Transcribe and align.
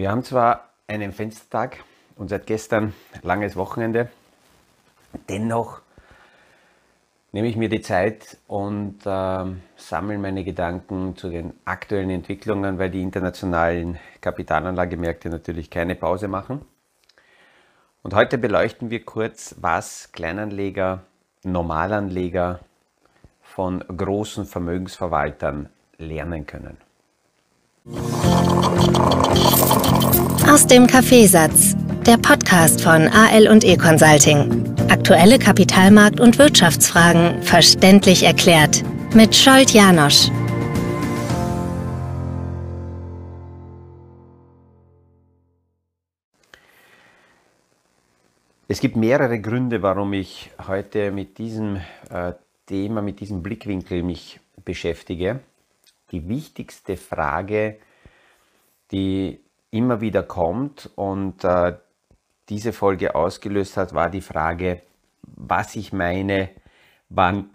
Wir 0.00 0.10
haben 0.10 0.24
zwar 0.24 0.70
einen 0.86 1.12
Fenstertag 1.12 1.84
und 2.16 2.30
seit 2.30 2.46
gestern 2.46 2.94
langes 3.20 3.54
Wochenende, 3.54 4.08
dennoch 5.28 5.82
nehme 7.32 7.48
ich 7.48 7.56
mir 7.56 7.68
die 7.68 7.82
Zeit 7.82 8.38
und 8.46 9.04
äh, 9.04 9.44
sammle 9.76 10.16
meine 10.16 10.42
Gedanken 10.42 11.16
zu 11.18 11.28
den 11.28 11.52
aktuellen 11.66 12.08
Entwicklungen, 12.08 12.78
weil 12.78 12.88
die 12.88 13.02
internationalen 13.02 13.98
Kapitalanlagemärkte 14.22 15.28
natürlich 15.28 15.68
keine 15.68 15.96
Pause 15.96 16.28
machen. 16.28 16.64
Und 18.02 18.14
heute 18.14 18.38
beleuchten 18.38 18.88
wir 18.88 19.04
kurz, 19.04 19.56
was 19.60 20.12
Kleinanleger, 20.12 21.02
Normalanleger 21.42 22.60
von 23.42 23.80
großen 23.80 24.46
Vermögensverwaltern 24.46 25.68
lernen 25.98 26.46
können. 26.46 26.78
Aus 30.50 30.66
dem 30.66 30.88
Kaffeesatz, 30.88 31.76
der 32.04 32.16
Podcast 32.16 32.82
von 32.82 33.06
AL 33.06 33.46
und 33.46 33.62
E 33.62 33.76
Consulting. 33.76 34.64
Aktuelle 34.90 35.36
Kapitalmarkt- 35.38 36.18
und 36.18 36.38
Wirtschaftsfragen 36.40 37.40
verständlich 37.44 38.24
erklärt 38.24 38.82
mit 39.14 39.32
Scholt 39.36 39.70
Janosch. 39.70 40.28
Es 48.66 48.80
gibt 48.80 48.96
mehrere 48.96 49.40
Gründe, 49.40 49.82
warum 49.82 50.12
ich 50.14 50.50
heute 50.66 51.12
mit 51.12 51.38
diesem 51.38 51.76
äh, 52.10 52.32
Thema, 52.66 53.02
mit 53.02 53.20
diesem 53.20 53.44
Blickwinkel 53.44 54.02
mich 54.02 54.40
beschäftige. 54.64 55.38
Die 56.10 56.28
wichtigste 56.28 56.96
Frage, 56.96 57.78
die 58.90 59.38
immer 59.70 60.00
wieder 60.00 60.22
kommt 60.22 60.90
und 60.96 61.44
äh, 61.44 61.76
diese 62.48 62.72
Folge 62.72 63.14
ausgelöst 63.14 63.76
hat, 63.76 63.94
war 63.94 64.10
die 64.10 64.20
Frage, 64.20 64.82
was 65.22 65.76
ich 65.76 65.92
meine, 65.92 66.50
wann 67.08 67.50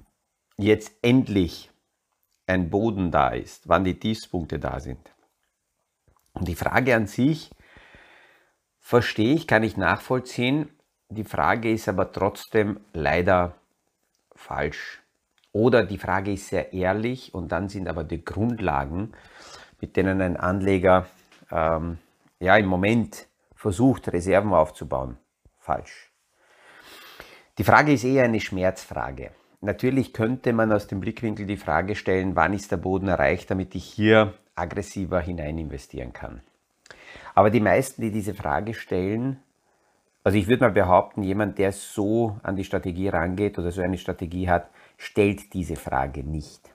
jetzt 0.58 0.94
endlich 1.02 1.70
ein 2.48 2.70
Boden 2.70 3.12
da 3.12 3.30
ist, 3.30 3.68
wann 3.68 3.84
die 3.84 4.00
Tiefspunkte 4.00 4.60
da 4.60 4.80
sind. 4.80 5.14
Und 6.34 6.48
die 6.48 6.56
Frage 6.56 6.96
an 6.96 7.08
sich 7.08 7.50
verstehe 8.80 9.34
ich, 9.36 9.48
kann 9.48 9.64
ich 9.64 9.78
nachvollziehen. 9.78 10.70
Die 11.10 11.24
Frage 11.24 11.72
ist 11.72 11.90
aber 11.90 12.12
trotzdem 12.12 12.80
leider 12.94 13.56
falsch. 14.36 15.02
Oder 15.52 15.86
die 15.86 15.98
Frage 15.98 16.34
ist 16.34 16.48
sehr 16.48 16.74
ehrlich 16.74 17.34
und 17.34 17.52
dann 17.52 17.70
sind 17.70 17.88
aber 17.88 18.04
die 18.04 18.24
Grundlagen, 18.24 19.14
mit 19.80 19.96
denen 19.96 20.22
ein 20.22 20.38
Anleger 20.38 21.08
ähm, 21.52 21.98
ja, 22.40 22.58
im 22.58 22.66
Moment 22.66 23.28
versucht, 23.56 24.12
Reserven 24.12 24.54
aufzubauen, 24.54 25.18
falsch. 25.58 26.12
Die 27.58 27.64
Frage 27.64 27.94
ist 27.94 28.04
eher 28.04 28.26
eine 28.26 28.42
Schmerzfrage. 28.42 29.32
Natürlich 29.62 30.14
könnte 30.14 30.54
man 30.54 30.72
aus 30.72 30.88
dem 30.88 31.00
Blickwinkel 31.00 31.46
die 31.46 31.58
Frage 31.58 31.96
stellen, 31.96 32.36
wann 32.36 32.54
ist 32.54 32.72
der 32.72 32.78
Boden 32.78 33.08
erreicht, 33.08 33.50
damit 33.50 33.74
ich 33.76 33.86
hier 33.86 34.34
aggressiver 34.56 35.22
hinein 35.22 35.58
investieren 35.58 36.14
kann. 36.14 36.42
Aber 37.34 37.50
die 37.50 37.62
meisten, 37.62 38.02
die 38.02 38.12
diese 38.12 38.34
Frage 38.34 38.74
stellen, 38.74 39.40
also 40.24 40.38
ich 40.38 40.48
würde 40.48 40.64
mal 40.64 40.72
behaupten, 40.72 41.24
jemand, 41.24 41.58
der 41.58 41.72
so 41.72 42.40
an 42.44 42.56
die 42.56 42.64
Strategie 42.64 43.10
rangeht 43.10 43.58
oder 43.60 43.72
so 43.72 43.82
eine 43.82 43.98
Strategie 43.98 44.50
hat, 44.50 44.70
stellt 44.98 45.54
diese 45.54 45.76
Frage 45.76 46.24
nicht. 46.24 46.74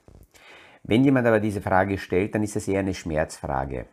Wenn 0.83 1.03
jemand 1.03 1.27
aber 1.27 1.39
diese 1.39 1.61
Frage 1.61 1.97
stellt, 1.97 2.33
dann 2.33 2.43
ist 2.43 2.55
es 2.55 2.67
eher 2.67 2.79
eine 2.79 2.93
Schmerzfrage. 2.93 3.85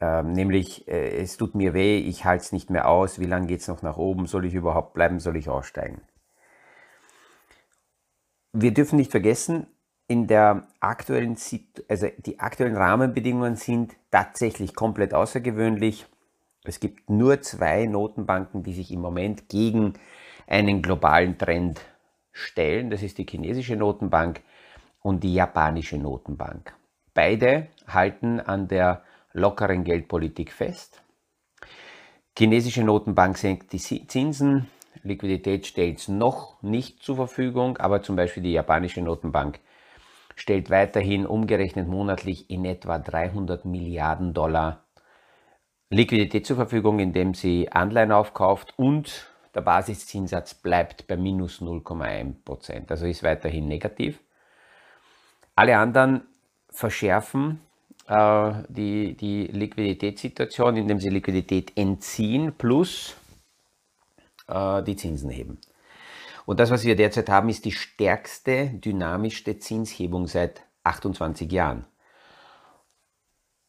Ähm, 0.00 0.32
nämlich, 0.32 0.88
äh, 0.88 1.16
es 1.18 1.36
tut 1.36 1.54
mir 1.54 1.74
weh, 1.74 1.98
ich 1.98 2.24
halte 2.24 2.44
es 2.44 2.52
nicht 2.52 2.70
mehr 2.70 2.88
aus, 2.88 3.20
wie 3.20 3.26
lange 3.26 3.46
geht 3.46 3.60
es 3.60 3.68
noch 3.68 3.82
nach 3.82 3.96
oben, 3.96 4.26
soll 4.26 4.44
ich 4.44 4.54
überhaupt 4.54 4.94
bleiben, 4.94 5.20
soll 5.20 5.36
ich 5.36 5.48
aussteigen? 5.48 6.02
Wir 8.52 8.72
dürfen 8.72 8.96
nicht 8.96 9.10
vergessen, 9.10 9.66
in 10.06 10.26
der 10.26 10.66
aktuellen, 10.80 11.36
also 11.88 12.08
die 12.18 12.38
aktuellen 12.38 12.76
Rahmenbedingungen 12.76 13.56
sind 13.56 13.94
tatsächlich 14.10 14.74
komplett 14.74 15.14
außergewöhnlich. 15.14 16.06
Es 16.64 16.80
gibt 16.80 17.08
nur 17.08 17.40
zwei 17.40 17.86
Notenbanken, 17.86 18.62
die 18.62 18.74
sich 18.74 18.90
im 18.90 19.00
Moment 19.00 19.48
gegen 19.48 19.94
einen 20.46 20.82
globalen 20.82 21.38
Trend 21.38 21.80
stellen. 22.32 22.90
Das 22.90 23.02
ist 23.02 23.18
die 23.18 23.26
chinesische 23.28 23.76
Notenbank 23.76 24.42
und 25.00 25.24
die 25.24 25.34
japanische 25.34 25.98
Notenbank. 25.98 26.74
Beide 27.14 27.68
halten 27.86 28.40
an 28.40 28.68
der 28.68 29.02
lockeren 29.34 29.84
Geldpolitik 29.84 30.52
fest. 30.52 31.02
Chinesische 32.38 32.82
Notenbank 32.82 33.36
senkt 33.36 33.72
die 33.72 33.78
Zinsen, 33.78 34.68
Liquidität 35.02 35.66
stellt 35.66 36.08
noch 36.08 36.62
nicht 36.62 37.02
zur 37.02 37.16
Verfügung, 37.16 37.76
aber 37.76 38.02
zum 38.02 38.16
Beispiel 38.16 38.42
die 38.42 38.52
japanische 38.52 39.02
Notenbank 39.02 39.60
stellt 40.36 40.70
weiterhin 40.70 41.26
umgerechnet 41.26 41.86
monatlich 41.86 42.48
in 42.50 42.64
etwa 42.64 42.98
300 42.98 43.64
Milliarden 43.64 44.32
Dollar 44.32 44.84
Liquidität 45.90 46.46
zur 46.46 46.56
Verfügung, 46.56 46.98
indem 46.98 47.34
sie 47.34 47.70
Anleihen 47.70 48.10
aufkauft 48.10 48.74
und 48.76 49.30
der 49.54 49.60
Basiszinssatz 49.60 50.54
bleibt 50.54 51.06
bei 51.06 51.16
minus 51.16 51.60
0,1 51.60 52.44
Prozent, 52.44 52.90
also 52.90 53.06
ist 53.06 53.22
weiterhin 53.22 53.68
negativ. 53.68 54.20
Alle 55.54 55.78
anderen 55.78 56.22
verschärfen 56.68 57.60
die, 58.08 59.16
die 59.16 59.46
Liquiditätssituation, 59.46 60.76
indem 60.76 61.00
sie 61.00 61.08
Liquidität 61.08 61.72
entziehen 61.76 62.52
plus 62.56 63.16
äh, 64.48 64.82
die 64.82 64.96
Zinsen 64.96 65.30
heben. 65.30 65.58
Und 66.46 66.60
das, 66.60 66.70
was 66.70 66.84
wir 66.84 66.96
derzeit 66.96 67.30
haben, 67.30 67.48
ist 67.48 67.64
die 67.64 67.72
stärkste, 67.72 68.68
dynamischste 68.68 69.58
Zinshebung 69.58 70.26
seit 70.26 70.62
28 70.82 71.50
Jahren. 71.50 71.86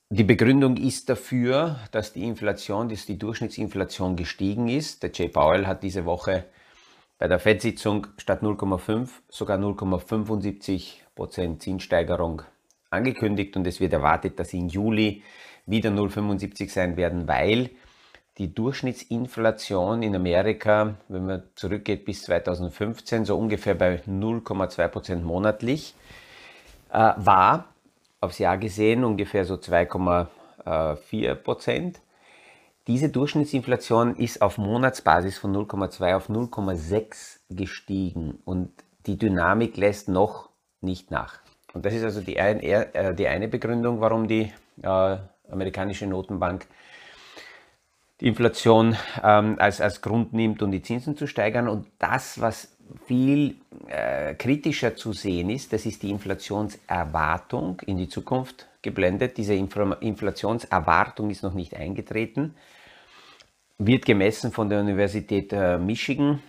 Die 0.09 0.23
Begründung 0.23 0.77
ist 0.77 1.09
dafür, 1.09 1.79
dass 1.91 2.13
die 2.13 2.25
Inflation, 2.25 2.89
dass 2.89 3.05
die 3.05 3.17
Durchschnittsinflation 3.17 4.15
gestiegen 4.15 4.67
ist. 4.67 5.01
Der 5.03 5.11
Jay 5.13 5.29
Powell 5.29 5.65
hat 5.65 5.81
diese 5.81 6.05
Woche 6.05 6.45
bei 7.17 7.27
der 7.27 7.39
FED-Sitzung 7.39 8.07
statt 8.17 8.43
0,5 8.43 9.09
sogar 9.29 9.57
0,75 9.57 10.99
Prozent 11.15 11.63
Zinssteigerung 11.63 12.43
angekündigt 12.95 13.55
und 13.55 13.67
es 13.67 13.79
wird 13.79 13.93
erwartet, 13.93 14.39
dass 14.39 14.49
sie 14.49 14.59
im 14.59 14.67
Juli 14.67 15.23
wieder 15.65 15.89
0,75 15.89 16.69
sein 16.69 16.97
werden, 16.97 17.27
weil 17.27 17.69
die 18.37 18.53
Durchschnittsinflation 18.53 20.03
in 20.03 20.15
Amerika, 20.15 20.95
wenn 21.07 21.25
man 21.25 21.43
zurückgeht 21.55 22.05
bis 22.05 22.23
2015, 22.23 23.25
so 23.25 23.37
ungefähr 23.37 23.75
bei 23.75 24.01
0,2 24.07 24.87
Prozent 24.89 25.23
monatlich 25.23 25.95
äh, 26.91 27.13
war, 27.15 27.69
aufs 28.19 28.39
Jahr 28.39 28.57
gesehen 28.57 29.03
ungefähr 29.03 29.45
so 29.45 29.55
2,4 29.55 31.35
Prozent. 31.35 32.01
Diese 32.87 33.09
Durchschnittsinflation 33.09 34.15
ist 34.15 34.41
auf 34.41 34.57
Monatsbasis 34.57 35.37
von 35.37 35.55
0,2 35.55 36.15
auf 36.15 36.29
0,6 36.29 37.39
gestiegen 37.49 38.39
und 38.45 38.71
die 39.05 39.17
Dynamik 39.17 39.77
lässt 39.77 40.09
noch 40.09 40.49
nicht 40.81 41.09
nach. 41.09 41.44
Und 41.75 41.85
das 41.85 41.93
ist 41.93 42.03
also 42.03 42.21
die, 42.21 42.39
ein, 42.39 42.61
äh, 42.61 43.13
die 43.13 43.27
eine 43.27 43.49
Begründung, 43.49 43.99
warum 43.99 44.29
die 44.29 44.49
äh, 44.81 45.17
amerikanische 45.51 46.07
Notenbank 46.07 46.65
die 48.21 48.27
Inflation 48.27 48.95
ähm, 49.21 49.57
als, 49.59 49.81
als 49.81 50.01
Grund 50.01 50.31
nimmt, 50.31 50.63
um 50.63 50.71
die 50.71 50.81
Zinsen 50.81 51.17
zu 51.17 51.27
steigern. 51.27 51.67
Und 51.67 51.87
das, 51.99 52.39
was 52.39 52.77
viel 53.07 53.57
äh, 53.87 54.35
kritischer 54.35 54.95
zu 54.95 55.11
sehen 55.11 55.49
ist, 55.49 55.73
das 55.73 55.85
ist 55.85 56.01
die 56.01 56.11
Inflationserwartung 56.11 57.81
in 57.85 57.97
die 57.97 58.07
Zukunft 58.07 58.67
geblendet. 58.81 59.35
Diese 59.35 59.53
Infl 59.53 59.97
Inflationserwartung 59.99 61.29
ist 61.29 61.43
noch 61.43 61.53
nicht 61.53 61.75
eingetreten, 61.75 62.55
wird 63.79 64.05
gemessen 64.05 64.53
von 64.53 64.69
der 64.69 64.79
Universität 64.79 65.51
äh, 65.51 65.77
Michigan. 65.77 66.41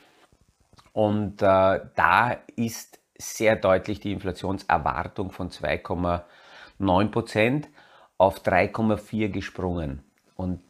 Und 0.92 1.42
äh, 1.42 1.80
da 1.96 2.36
ist 2.54 3.00
sehr 3.18 3.56
deutlich 3.56 4.00
die 4.00 4.12
Inflationserwartung 4.12 5.30
von 5.30 5.50
2,9 5.50 7.10
Prozent 7.10 7.68
auf 8.18 8.42
3,4 8.42 9.28
gesprungen. 9.28 10.02
Und 10.36 10.60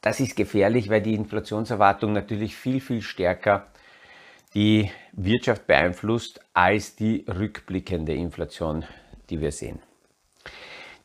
das 0.00 0.20
ist 0.20 0.36
gefährlich, 0.36 0.90
weil 0.90 1.02
die 1.02 1.14
Inflationserwartung 1.14 2.12
natürlich 2.12 2.56
viel, 2.56 2.80
viel 2.80 3.00
stärker 3.00 3.66
die 4.54 4.90
Wirtschaft 5.12 5.66
beeinflusst 5.66 6.40
als 6.52 6.94
die 6.94 7.24
rückblickende 7.28 8.14
Inflation, 8.14 8.84
die 9.30 9.40
wir 9.40 9.50
sehen. 9.50 9.80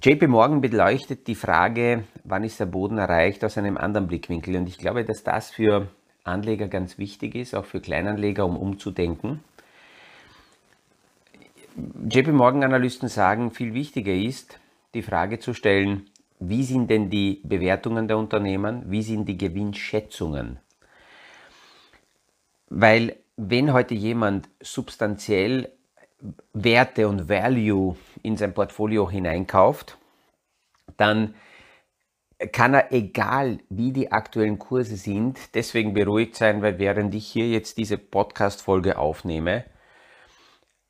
JP 0.02 0.28
Morgan 0.28 0.62
beleuchtet 0.62 1.28
die 1.28 1.36
Frage, 1.36 2.06
wann 2.24 2.44
ist 2.44 2.60
der 2.60 2.68
Boden 2.68 2.98
erreicht, 2.98 3.44
aus 3.44 3.58
einem 3.58 3.78
anderen 3.78 4.08
Blickwinkel. 4.08 4.56
Und 4.56 4.70
ich 4.70 4.78
glaube, 4.78 5.04
dass 5.04 5.24
das 5.24 5.50
für 5.50 5.90
Anleger 6.24 6.68
ganz 6.68 6.98
wichtig 6.98 7.36
ist, 7.36 7.56
auch 7.56 7.66
für 7.66 7.81
Kleinanleger, 7.81 8.46
um 8.46 8.56
umzudenken. 8.56 9.44
JP 12.10 12.31
Morgan 12.34 12.64
Analysten 12.64 13.10
sagen, 13.10 13.52
viel 13.52 13.74
wichtiger 13.74 14.14
ist, 14.14 14.60
die 14.94 15.02
Frage 15.02 15.40
zu 15.40 15.54
stellen, 15.54 16.10
wie 16.40 16.64
sind 16.64 16.90
denn 16.90 17.10
die 17.10 17.42
Bewertungen 17.44 18.08
der 18.08 18.18
Unternehmen, 18.18 18.84
wie 18.90 19.04
sind 19.04 19.26
die 19.26 19.38
Gewinnschätzungen. 19.38 20.60
Weil 22.70 23.18
wenn 23.36 23.74
heute 23.74 23.94
jemand 23.94 24.50
substanziell 24.62 25.72
Werte 26.54 27.08
und 27.08 27.30
Value 27.30 27.96
in 28.24 28.38
sein 28.38 28.54
Portfolio 28.54 29.10
hineinkauft, 29.10 29.98
dann 30.98 31.36
kann 32.52 32.74
er, 32.74 32.92
egal 32.94 33.60
wie 33.70 33.92
die 33.92 34.12
aktuellen 34.12 34.60
Kurse 34.60 34.96
sind, 34.96 35.56
deswegen 35.56 35.94
beruhigt 35.94 36.36
sein, 36.36 36.62
weil 36.62 36.80
während 36.80 37.14
ich 37.14 37.28
hier 37.28 37.50
jetzt 37.50 37.78
diese 37.78 37.98
Podcast-Folge 37.98 38.98
aufnehme, 38.98 39.66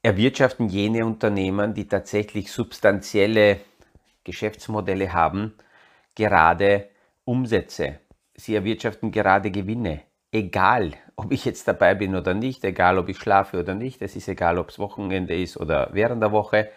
erwirtschaften 0.01 0.69
jene 0.69 1.05
Unternehmen, 1.05 1.73
die 1.73 1.87
tatsächlich 1.87 2.51
substanzielle 2.51 3.59
Geschäftsmodelle 4.23 5.13
haben, 5.13 5.53
gerade 6.15 6.89
Umsätze. 7.25 7.99
Sie 8.35 8.55
erwirtschaften 8.55 9.11
gerade 9.11 9.51
Gewinne. 9.51 10.01
Egal, 10.31 10.93
ob 11.15 11.31
ich 11.31 11.43
jetzt 11.43 11.67
dabei 11.67 11.95
bin 11.95 12.15
oder 12.15 12.33
nicht, 12.33 12.63
egal, 12.63 12.97
ob 12.97 13.09
ich 13.09 13.17
schlafe 13.17 13.59
oder 13.59 13.73
nicht, 13.73 14.01
es 14.01 14.15
ist 14.15 14.27
egal, 14.27 14.57
ob 14.57 14.69
es 14.69 14.79
Wochenende 14.79 15.35
ist 15.35 15.57
oder 15.57 15.89
während 15.91 16.21
der 16.21 16.31
Woche. 16.31 16.69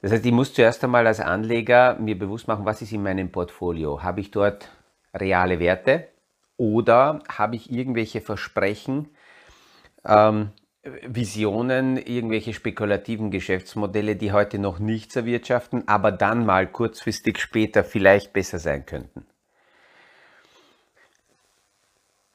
Das 0.00 0.12
heißt, 0.12 0.26
ich 0.26 0.32
muss 0.32 0.52
zuerst 0.52 0.84
einmal 0.84 1.06
als 1.06 1.20
Anleger 1.20 1.96
mir 1.98 2.18
bewusst 2.18 2.48
machen, 2.48 2.66
was 2.66 2.82
ist 2.82 2.92
in 2.92 3.02
meinem 3.02 3.30
Portfolio. 3.30 4.02
Habe 4.02 4.20
ich 4.20 4.30
dort 4.30 4.70
reale 5.14 5.60
Werte 5.60 6.08
oder 6.56 7.20
habe 7.28 7.56
ich 7.56 7.70
irgendwelche 7.70 8.20
Versprechen, 8.20 9.08
ähm, 10.04 10.50
Visionen, 11.06 11.96
irgendwelche 11.96 12.52
spekulativen 12.52 13.30
Geschäftsmodelle, 13.30 14.16
die 14.16 14.32
heute 14.32 14.58
noch 14.58 14.78
nichts 14.78 15.16
erwirtschaften, 15.16 15.88
aber 15.88 16.12
dann 16.12 16.46
mal 16.46 16.66
kurzfristig 16.66 17.38
später 17.38 17.84
vielleicht 17.84 18.32
besser 18.32 18.58
sein 18.58 18.86
könnten. 18.86 19.26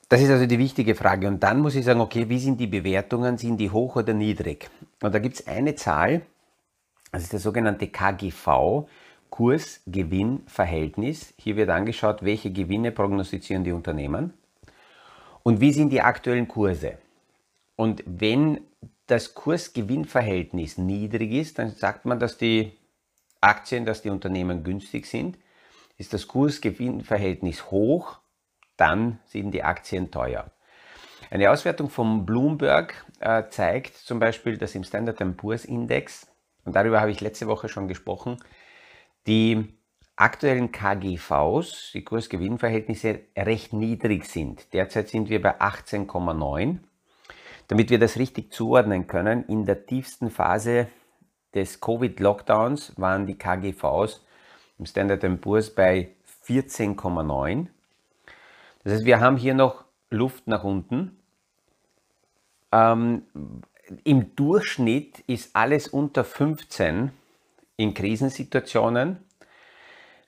Das 0.10 0.22
ist 0.22 0.30
also 0.30 0.46
die 0.46 0.60
wichtige 0.60 0.96
Frage. 0.96 1.28
Und 1.28 1.42
dann 1.42 1.62
muss 1.62 1.76
ich 1.76 1.86
sagen, 1.86 2.02
okay, 2.02 2.28
wie 2.28 2.40
sind 2.40 2.60
die 2.60 2.68
Bewertungen? 2.68 3.38
Sind 3.38 3.58
die 3.58 3.72
hoch 3.72 3.96
oder 3.96 4.14
niedrig? 4.14 4.70
Und 5.02 5.16
da 5.16 5.20
gibt 5.20 5.36
es 5.36 5.48
eine 5.48 5.76
Zahl, 5.76 6.24
das 7.14 7.24
ist 7.24 7.32
der 7.32 7.40
sogenannte 7.40 7.88
KGV, 7.88 8.88
Kurs-Gewinn-Verhältnis. 9.30 11.34
Hier 11.38 11.56
wird 11.56 11.70
angeschaut, 11.70 12.24
welche 12.24 12.52
Gewinne 12.52 12.92
prognostizieren 12.92 13.64
die 13.64 13.72
Unternehmen 13.72 14.34
und 15.44 15.62
wie 15.62 15.72
sind 15.72 15.92
die 15.92 16.02
aktuellen 16.02 16.50
Kurse. 16.50 16.98
Und 17.82 18.04
wenn 18.06 18.62
das 19.08 19.34
Kurs-Gewinn-Verhältnis 19.34 20.78
niedrig 20.78 21.32
ist, 21.32 21.58
dann 21.58 21.72
sagt 21.72 22.06
man, 22.06 22.20
dass 22.20 22.38
die 22.38 22.78
Aktien, 23.42 23.86
dass 23.86 24.04
die 24.04 24.12
Unternehmen 24.12 24.64
günstig 24.64 25.08
sind. 25.08 25.40
Ist 25.98 26.14
das 26.14 26.28
Kurs-Gewinn-Verhältnis 26.28 27.72
hoch, 27.72 28.20
dann 28.78 29.18
sind 29.26 29.50
die 29.50 29.64
Aktien 29.64 30.12
teuer. 30.12 30.52
Eine 31.32 31.50
Auswertung 31.50 31.90
von 31.90 32.24
Bloomberg 32.24 33.04
äh, 33.20 33.46
zeigt 33.50 33.98
zum 33.98 34.20
Beispiel, 34.20 34.60
dass 34.60 34.76
im 34.76 34.84
Standard 34.84 35.18
Poor's 35.36 35.66
Index 35.66 36.28
und 36.66 36.76
darüber 36.76 37.02
habe 37.02 37.10
ich 37.10 37.20
letzte 37.20 37.48
Woche 37.48 37.68
schon 37.68 37.88
gesprochen, 37.88 38.38
die 39.26 39.74
aktuellen 40.16 40.72
KGVs, 40.72 41.94
die 41.96 42.04
Kursgewinnverhältnisse, 42.04 43.22
recht 43.36 43.74
niedrig 43.74 44.26
sind. 44.26 44.72
Derzeit 44.72 45.10
sind 45.10 45.30
wir 45.30 45.42
bei 45.42 45.60
18,9. 45.60 46.78
Damit 47.72 47.90
wir 47.90 48.00
das 48.00 48.18
richtig 48.18 48.52
zuordnen 48.52 49.08
können, 49.08 49.46
in 49.46 49.64
der 49.66 49.86
tiefsten 49.86 50.30
Phase 50.30 50.90
des 51.56 51.80
Covid-Lockdowns 51.80 52.92
waren 52.98 53.26
die 53.26 53.38
KGVs 53.38 54.26
im 54.78 54.86
Standard 54.86 55.24
Poor's 55.40 55.74
bei 55.74 56.10
14,9. 56.46 57.68
Das 58.84 58.92
heißt, 58.92 59.06
wir 59.06 59.22
haben 59.22 59.38
hier 59.38 59.54
noch 59.54 59.86
Luft 60.10 60.48
nach 60.48 60.66
unten. 60.66 61.18
Ähm, 62.74 63.22
im 64.04 64.36
Durchschnitt 64.36 65.20
ist 65.28 65.56
alles 65.56 65.88
unter 65.88 66.26
15 66.26 67.12
in 67.78 67.94
Krisensituationen, 67.94 69.24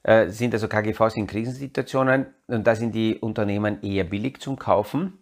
äh, 0.03 0.29
sind 0.29 0.53
also 0.53 0.69
KGVs 0.69 1.17
in 1.17 1.27
Krisensituationen 1.27 2.27
und 2.47 2.65
da 2.65 2.73
sind 2.73 2.95
die 2.95 3.17
Unternehmen 3.17 3.83
eher 3.83 4.05
billig 4.05 4.39
zum 4.39 4.57
Kaufen. 4.57 5.19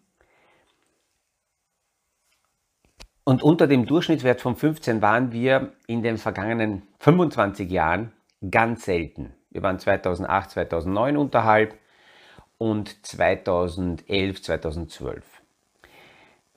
Und 3.32 3.44
unter 3.44 3.66
dem 3.66 3.86
Durchschnittswert 3.86 4.42
von 4.42 4.58
15 4.58 5.02
waren 5.02 5.32
wir 5.32 5.72
in 5.88 6.04
den 6.04 6.18
vergangenen 6.18 6.82
25 7.00 7.72
Jahren 7.72 8.12
ganz 8.50 8.84
selten. 8.84 9.32
Wir 9.52 9.64
waren 9.64 9.80
2008, 9.80 10.50
2009 10.50 11.16
unterhalb 11.16 11.76
und 12.58 13.06
2011, 13.08 14.42
2012. 14.42 15.24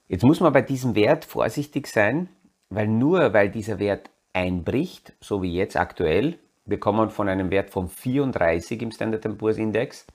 Jetzt 0.08 0.24
muss 0.24 0.40
man 0.40 0.52
bei 0.52 0.62
diesem 0.62 0.96
Wert 0.96 1.24
vorsichtig 1.24 1.86
sein, 1.86 2.28
weil 2.70 2.88
nur 2.88 3.32
weil 3.32 3.50
dieser 3.50 3.78
Wert 3.78 4.10
einbricht, 4.32 5.12
so 5.20 5.42
wie 5.42 5.54
jetzt 5.54 5.76
aktuell, 5.76 6.40
wir 6.66 6.80
kommen 6.80 7.08
von 7.10 7.28
einem 7.28 7.52
Wert 7.52 7.70
von 7.70 7.86
34 7.86 8.82
im 8.82 8.90
Standard 8.90 9.38
Poor's 9.38 9.58
Index 9.58 10.08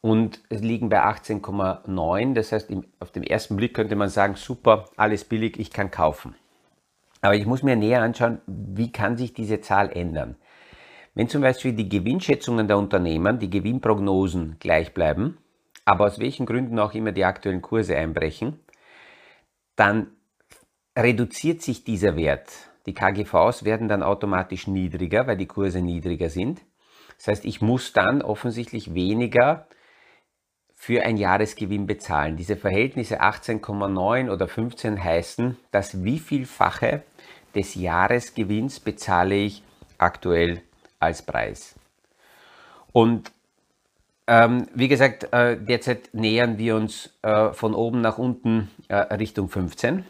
und 0.00 0.40
es 0.48 0.60
liegen 0.60 0.88
bei 0.88 1.02
18,9. 1.02 2.34
Das 2.34 2.52
heißt, 2.52 2.70
auf 3.00 3.10
den 3.10 3.24
ersten 3.24 3.56
Blick 3.56 3.74
könnte 3.74 3.96
man 3.96 4.08
sagen, 4.08 4.34
super, 4.36 4.86
alles 4.96 5.24
billig, 5.24 5.58
ich 5.58 5.70
kann 5.70 5.90
kaufen. 5.90 6.34
Aber 7.20 7.34
ich 7.34 7.46
muss 7.46 7.62
mir 7.62 7.76
näher 7.76 8.02
anschauen, 8.02 8.40
wie 8.46 8.92
kann 8.92 9.16
sich 9.16 9.34
diese 9.34 9.60
Zahl 9.60 9.90
ändern. 9.90 10.36
Wenn 11.14 11.28
zum 11.28 11.42
Beispiel 11.42 11.72
die 11.72 11.88
Gewinnschätzungen 11.88 12.68
der 12.68 12.78
Unternehmen, 12.78 13.40
die 13.40 13.50
Gewinnprognosen 13.50 14.56
gleich 14.60 14.94
bleiben, 14.94 15.38
aber 15.84 16.04
aus 16.04 16.20
welchen 16.20 16.46
Gründen 16.46 16.78
auch 16.78 16.94
immer 16.94 17.10
die 17.10 17.24
aktuellen 17.24 17.62
Kurse 17.62 17.96
einbrechen, 17.96 18.60
dann 19.74 20.12
reduziert 20.96 21.62
sich 21.62 21.82
dieser 21.82 22.16
Wert. 22.16 22.50
Die 22.86 22.94
KGVs 22.94 23.64
werden 23.64 23.88
dann 23.88 24.02
automatisch 24.02 24.66
niedriger, 24.66 25.26
weil 25.26 25.36
die 25.36 25.46
Kurse 25.46 25.82
niedriger 25.82 26.30
sind. 26.30 26.60
Das 27.16 27.28
heißt, 27.28 27.44
ich 27.44 27.60
muss 27.60 27.92
dann 27.92 28.22
offensichtlich 28.22 28.94
weniger 28.94 29.66
für 30.80 31.02
ein 31.02 31.16
Jahresgewinn 31.16 31.86
bezahlen. 31.86 32.36
Diese 32.36 32.56
Verhältnisse 32.56 33.20
18,9 33.20 34.30
oder 34.30 34.46
15 34.46 35.02
heißen, 35.02 35.56
dass 35.72 36.04
wievielfache 36.04 37.02
des 37.54 37.74
Jahresgewinns 37.74 38.78
bezahle 38.78 39.34
ich 39.34 39.62
aktuell 39.98 40.62
als 41.00 41.22
Preis. 41.22 41.74
Und 42.92 43.32
ähm, 44.28 44.68
wie 44.72 44.88
gesagt, 44.88 45.32
äh, 45.32 45.58
derzeit 45.60 46.10
nähern 46.12 46.58
wir 46.58 46.76
uns 46.76 47.10
äh, 47.22 47.52
von 47.52 47.74
oben 47.74 48.00
nach 48.00 48.18
unten 48.18 48.70
äh, 48.86 48.94
Richtung 48.94 49.48
15. 49.48 50.04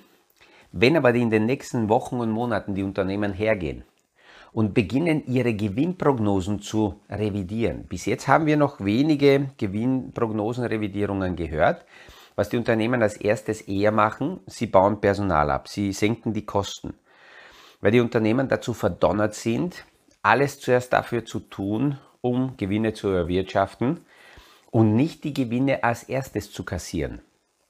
Wenn 0.72 0.96
aber 0.96 1.14
in 1.14 1.30
den 1.30 1.46
nächsten 1.46 1.88
Wochen 1.88 2.20
und 2.20 2.30
Monaten 2.30 2.74
die 2.74 2.82
Unternehmen 2.82 3.32
hergehen 3.32 3.84
und 4.52 4.74
beginnen 4.74 5.26
ihre 5.26 5.54
Gewinnprognosen 5.54 6.60
zu 6.60 7.00
revidieren. 7.08 7.84
Bis 7.84 8.06
jetzt 8.06 8.28
haben 8.28 8.46
wir 8.46 8.56
noch 8.56 8.84
wenige 8.84 9.50
Gewinnprognosenrevidierungen 9.58 11.36
gehört. 11.36 11.84
Was 12.36 12.48
die 12.48 12.56
Unternehmen 12.56 13.02
als 13.02 13.16
erstes 13.16 13.62
eher 13.62 13.90
machen, 13.90 14.40
sie 14.46 14.66
bauen 14.66 15.00
Personal 15.00 15.50
ab, 15.50 15.68
sie 15.68 15.92
senken 15.92 16.32
die 16.32 16.46
Kosten. 16.46 16.94
Weil 17.80 17.92
die 17.92 18.00
Unternehmen 18.00 18.48
dazu 18.48 18.74
verdonnert 18.74 19.34
sind, 19.34 19.84
alles 20.22 20.60
zuerst 20.60 20.92
dafür 20.92 21.24
zu 21.24 21.40
tun, 21.40 21.98
um 22.20 22.56
Gewinne 22.56 22.92
zu 22.92 23.08
erwirtschaften 23.08 24.04
und 24.70 24.94
nicht 24.94 25.24
die 25.24 25.34
Gewinne 25.34 25.82
als 25.82 26.04
erstes 26.04 26.52
zu 26.52 26.64
kassieren. 26.64 27.20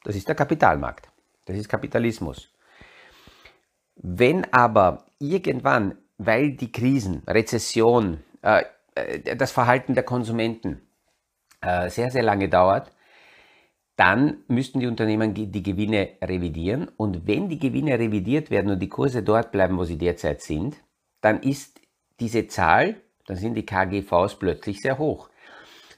Das 0.05 0.17
ist 0.17 0.29
der 0.29 0.35
Kapitalmarkt. 0.35 1.09
Das 1.47 1.57
ist 1.57 1.69
Kapitalismus. 1.69 2.51
Wenn 3.97 4.53
aber 4.53 5.07
irgendwann, 5.19 5.97
weil 6.19 6.53
die 6.53 6.71
Krisen, 6.71 7.23
Rezession, 7.27 8.19
äh, 8.43 8.65
äh, 8.95 9.37
das 9.37 9.53
Verhalten 9.53 9.95
der 9.95 10.03
Konsumenten 10.03 10.83
äh, 11.61 11.89
sehr, 11.89 12.11
sehr 12.11 12.23
lange 12.23 12.49
dauert, 12.49 12.91
dann 13.97 14.45
müssten 14.47 14.79
die 14.79 14.87
Unternehmen 14.87 15.35
die 15.35 15.63
Gewinne 15.63 16.11
revidieren. 16.23 16.89
Und 16.97 17.27
wenn 17.27 17.49
die 17.49 17.59
Gewinne 17.59 17.99
revidiert 17.99 18.49
werden 18.49 18.71
und 18.71 18.79
die 18.79 18.89
Kurse 18.89 19.25
dort 19.25 19.51
bleiben, 19.51 19.77
wo 19.77 19.83
sie 19.83 19.99
derzeit 19.99 20.41
sind, 20.41 20.77
dann 21.21 21.41
ist 21.43 21.81
diese 22.21 22.47
Zahl, 22.47 22.97
dann 23.27 23.37
sind 23.37 23.55
die 23.55 23.67
KGVs 23.67 24.37
plötzlich 24.37 24.81
sehr 24.81 24.99
hoch. 24.99 25.31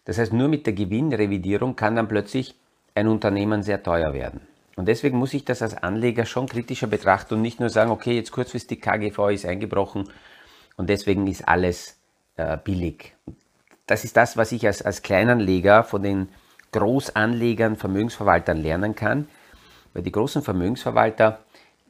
Das 0.06 0.18
heißt, 0.18 0.32
nur 0.32 0.48
mit 0.48 0.66
der 0.66 0.72
Gewinnrevidierung 0.72 1.76
kann 1.76 1.94
dann 1.94 2.08
plötzlich 2.08 2.58
ein 2.94 3.06
Unternehmen 3.06 3.62
sehr 3.62 3.82
teuer 3.82 4.14
werden. 4.14 4.48
Und 4.80 4.86
deswegen 4.86 5.18
muss 5.18 5.34
ich 5.34 5.44
das 5.44 5.60
als 5.60 5.74
Anleger 5.74 6.24
schon 6.24 6.48
kritischer 6.48 6.86
betrachten 6.86 7.34
und 7.34 7.42
nicht 7.42 7.60
nur 7.60 7.68
sagen, 7.68 7.90
okay, 7.90 8.16
jetzt 8.16 8.32
kurzfristig 8.32 8.80
KGV 8.80 9.28
ist 9.28 9.44
eingebrochen 9.44 10.08
und 10.78 10.88
deswegen 10.88 11.26
ist 11.26 11.46
alles 11.46 11.98
äh, 12.36 12.56
billig. 12.56 13.12
Das 13.84 14.04
ist 14.04 14.16
das, 14.16 14.38
was 14.38 14.52
ich 14.52 14.66
als, 14.66 14.80
als 14.80 15.02
Kleinanleger 15.02 15.84
von 15.84 16.02
den 16.02 16.30
Großanlegern, 16.72 17.76
Vermögensverwaltern 17.76 18.56
lernen 18.56 18.94
kann, 18.94 19.28
weil 19.92 20.02
die 20.02 20.12
großen 20.12 20.40
Vermögensverwalter 20.40 21.40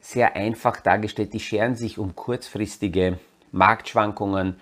sehr 0.01 0.35
einfach 0.35 0.81
dargestellt, 0.81 1.31
die 1.31 1.39
scheren 1.39 1.75
sich 1.75 1.97
um 1.97 2.13
kurzfristige 2.13 3.19
Marktschwankungen 3.53 4.57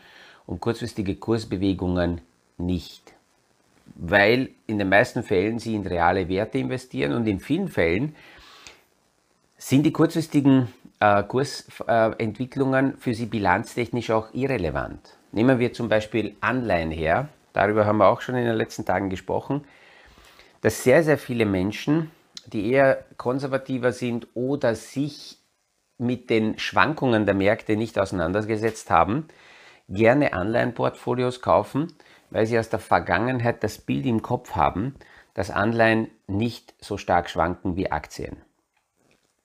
und 0.46 0.62
kurzfristige 0.62 1.16
Kursbewegungen 1.16 2.22
nicht. 2.60 3.12
Weil 4.02 4.52
in 4.66 4.80
den 4.80 4.88
meisten 4.88 5.24
Fällen 5.24 5.60
sie 5.60 5.76
in 5.76 5.86
reale 5.86 6.30
Werte 6.30 6.58
investieren 6.58 7.14
und 7.14 7.28
in 7.28 7.40
vielen 7.40 7.68
Fällen 7.68 8.16
sind 9.58 9.84
die 9.84 9.92
kurzfristigen 9.92 10.70
äh, 11.02 11.22
Kursentwicklungen 11.24 12.94
äh, 12.94 12.98
für 12.98 13.14
sie 13.14 13.26
bilanztechnisch 13.26 14.12
auch 14.12 14.34
irrelevant. 14.34 15.18
Nehmen 15.34 15.60
wir 15.60 15.74
zum 15.74 15.90
Beispiel 15.90 16.36
Anleihen 16.40 16.92
her, 16.92 17.28
darüber 17.54 17.86
haben 17.86 17.98
wir 17.98 18.08
auch 18.08 18.22
schon 18.22 18.36
in 18.36 18.46
den 18.46 18.56
letzten 18.56 18.86
Tagen 18.86 19.10
gesprochen, 19.10 19.66
dass 20.62 20.84
sehr, 20.84 21.04
sehr 21.04 21.18
viele 21.18 21.46
Menschen, 21.46 22.12
die 22.48 22.72
eher 22.72 23.06
konservativer 23.18 23.92
sind 23.92 24.28
oder 24.34 24.76
sich 24.76 25.38
mit 25.98 26.30
den 26.30 26.58
Schwankungen 26.58 27.26
der 27.26 27.36
Märkte 27.36 27.76
nicht 27.76 28.00
auseinandergesetzt 28.00 28.90
haben, 28.90 29.28
gerne 29.90 30.34
Anleihenportfolios 30.34 31.42
kaufen, 31.42 31.94
weil 32.32 32.46
sie 32.46 32.60
aus 32.60 32.70
der 32.70 32.80
Vergangenheit 32.80 33.64
das 33.64 33.78
Bild 33.78 34.06
im 34.06 34.22
Kopf 34.22 34.56
haben, 34.56 34.96
dass 35.34 35.52
Anleihen 35.52 36.10
nicht 36.28 36.74
so 36.80 36.98
stark 36.98 37.30
schwanken 37.30 37.76
wie 37.76 37.92
Aktien. 37.92 38.38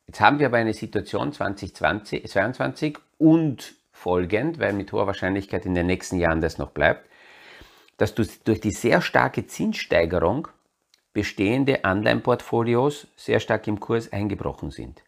Jetzt 0.06 0.20
haben 0.20 0.38
wir 0.38 0.46
aber 0.46 0.58
eine 0.58 0.74
Situation 0.74 1.32
2020, 1.32 2.26
2022 2.26 2.98
und 3.18 3.74
folgend, 3.92 4.58
weil 4.58 4.72
mit 4.72 4.92
hoher 4.92 5.06
Wahrscheinlichkeit 5.06 5.66
in 5.66 5.74
den 5.74 5.86
nächsten 5.86 6.18
Jahren 6.18 6.40
das 6.40 6.58
noch 6.58 6.70
bleibt, 6.70 7.08
dass 7.96 8.14
durch 8.14 8.60
die 8.60 8.72
sehr 8.72 9.00
starke 9.00 9.46
Zinssteigerung 9.46 10.48
bestehende 11.12 11.84
Anleihenportfolios 11.84 13.06
sehr 13.16 13.40
stark 13.40 13.66
im 13.68 13.80
Kurs 13.80 14.12
eingebrochen 14.12 14.70
sind. 14.70 15.02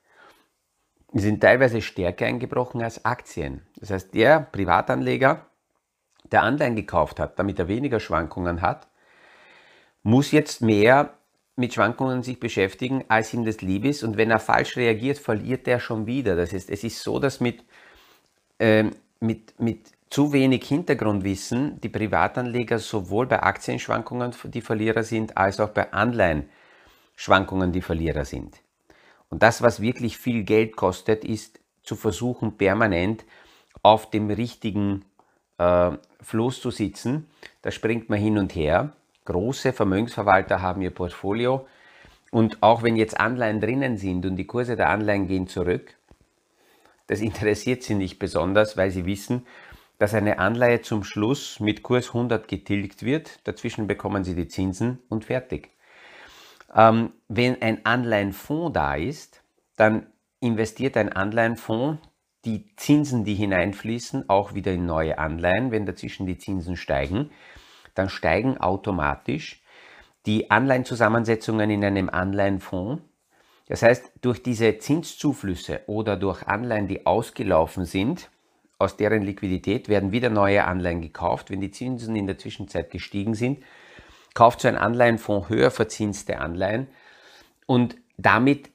Sie 1.13 1.21
sind 1.21 1.41
teilweise 1.41 1.83
stärker 1.83 2.27
eingebrochen 2.27 2.83
als 2.83 3.05
Aktien. 3.05 3.67
Das 3.77 3.91
heißt, 3.91 4.15
der 4.15 4.41
Privatanleger, 4.41 5.47
der 6.33 6.43
Anleihen 6.43 6.77
gekauft 6.77 7.21
hat, 7.21 7.39
damit 7.39 7.59
er 7.59 7.69
weniger 7.69 8.01
Schwankungen 8.01 8.63
hat, 8.63 8.87
muss 10.03 10.31
jetzt 10.31 10.63
mehr 10.63 11.15
mit 11.57 11.75
Schwankungen 11.75 12.23
sich 12.23 12.39
beschäftigen, 12.39 13.05
als 13.09 13.33
ihm 13.33 13.45
das 13.45 13.63
lieb 13.63 13.85
ist. 13.85 14.03
Und 14.03 14.17
wenn 14.17 14.31
er 14.31 14.39
falsch 14.39 14.77
reagiert, 14.77 15.19
verliert 15.19 15.67
er 15.67 15.81
schon 15.81 16.07
wieder. 16.07 16.37
Das 16.37 16.53
heißt, 16.53 16.71
es 16.71 16.85
ist 16.85 17.03
so, 17.03 17.19
dass 17.19 17.41
mit, 17.41 17.65
äh, 18.59 18.85
mit, 19.21 19.59
mit 19.59 19.91
zu 20.11 20.33
wenig 20.33 20.65
Hintergrundwissen 20.65 21.81
die 21.81 21.89
Privatanleger 21.89 22.79
sowohl 22.79 23.27
bei 23.27 23.43
Aktienschwankungen 23.43 24.33
die 24.45 24.61
Verlierer 24.61 25.03
sind, 25.03 25.37
als 25.37 25.59
auch 25.59 25.71
bei 25.71 25.93
Anleihenschwankungen 25.93 27.73
die 27.73 27.83
Verlierer 27.83 28.25
sind. 28.25 28.61
Und 29.29 29.43
das, 29.43 29.63
was 29.63 29.81
wirklich 29.81 30.19
viel 30.19 30.45
Geld 30.45 30.77
kostet, 30.77 31.25
ist 31.25 31.59
zu 31.83 31.97
versuchen, 31.97 32.57
permanent 32.57 33.25
auf 33.83 34.11
dem 34.11 34.31
richtigen 34.31 35.05
äh, 35.59 35.93
Floß 36.23 36.61
zu 36.61 36.71
sitzen. 36.71 37.29
Da 37.63 37.71
springt 37.71 38.09
man 38.09 38.19
hin 38.19 38.39
und 38.39 38.55
her. 38.55 38.93
Große 39.25 39.73
Vermögensverwalter 39.73 40.63
haben 40.63 40.83
ihr 40.83 40.91
Portfolio. 40.91 41.67
Und 42.31 42.63
auch 42.63 42.83
wenn 42.83 42.97
jetzt 42.97 43.19
Anleihen 43.19 43.61
drinnen 43.61 43.97
sind 43.97 44.27
und 44.27 44.37
die 44.37 44.47
Kurse 44.47 44.77
der 44.77 44.91
Anleihen 44.91 45.27
gehen 45.27 45.49
zurück, 45.49 45.95
das 47.07 47.21
interessiert 47.21 47.83
sie 47.83 47.95
nicht 47.95 48.19
besonders, 48.19 48.77
weil 48.77 48.91
sie 48.91 49.07
wissen, 49.07 49.47
dass 49.99 50.13
eine 50.13 50.39
Anleihe 50.39 50.83
zum 50.83 51.05
Schluss 51.05 51.61
mit 51.61 51.83
Kurs 51.83 52.09
100 52.09 52.49
getilgt 52.49 53.03
wird. 53.03 53.41
Dazwischen 53.45 53.87
bekommen 53.87 54.25
Sie 54.25 54.35
die 54.35 54.49
Zinsen 54.49 54.99
und 55.09 55.25
fertig. 55.25 55.71
Ähm, 56.75 57.13
wenn 57.29 57.63
ein 57.63 57.87
Anleihenfonds 57.87 58.75
da 58.75 58.95
ist, 58.95 59.43
dann 59.77 60.07
investiert 60.41 60.97
ein 60.97 61.13
Anleihenfonds 61.13 62.06
die 62.47 62.65
Zinsen, 62.77 63.25
die 63.25 63.35
hineinfließen, 63.35 64.31
auch 64.31 64.55
wieder 64.55 64.73
in 64.73 64.87
neue 64.87 65.19
Anleihen. 65.19 65.73
Wenn 65.73 65.85
dazwischen 65.85 66.27
die 66.27 66.39
Zinsen 66.39 66.77
steigen, 66.77 67.31
dann 67.95 68.09
steigen 68.09 68.59
automatisch 68.59 69.63
die 70.25 70.51
Anleihenzusammensetzungen 70.51 71.71
in 71.71 71.85
einem 71.85 72.09
Anleihenfonds. 72.09 73.03
Das 73.69 73.83
heißt, 73.83 74.13
durch 74.21 74.43
diese 74.43 74.79
Zinszuflüsse 74.79 75.81
oder 75.87 76.17
durch 76.17 76.47
Anleihen, 76.47 76.89
die 76.89 77.05
ausgelaufen 77.05 77.85
sind, 77.85 78.31
aus 78.79 78.97
deren 78.97 79.23
Liquidität 79.23 79.89
werden 79.89 80.13
wieder 80.13 80.31
neue 80.31 80.65
Anleihen 80.65 81.01
gekauft. 81.01 81.51
Wenn 81.51 81.61
die 81.61 81.71
Zinsen 81.71 82.15
in 82.15 82.27
der 82.27 82.39
Zwischenzeit 82.39 82.91
gestiegen 82.91 83.35
sind, 83.35 83.63
kauft 84.35 84.61
so 84.61 84.69
ein 84.69 84.77
Anleihenfonds 84.77 85.49
höher 85.49 85.71
verzinste 85.71 86.39
Anleihen 86.39 86.89
und 87.67 87.97
damit 88.19 88.71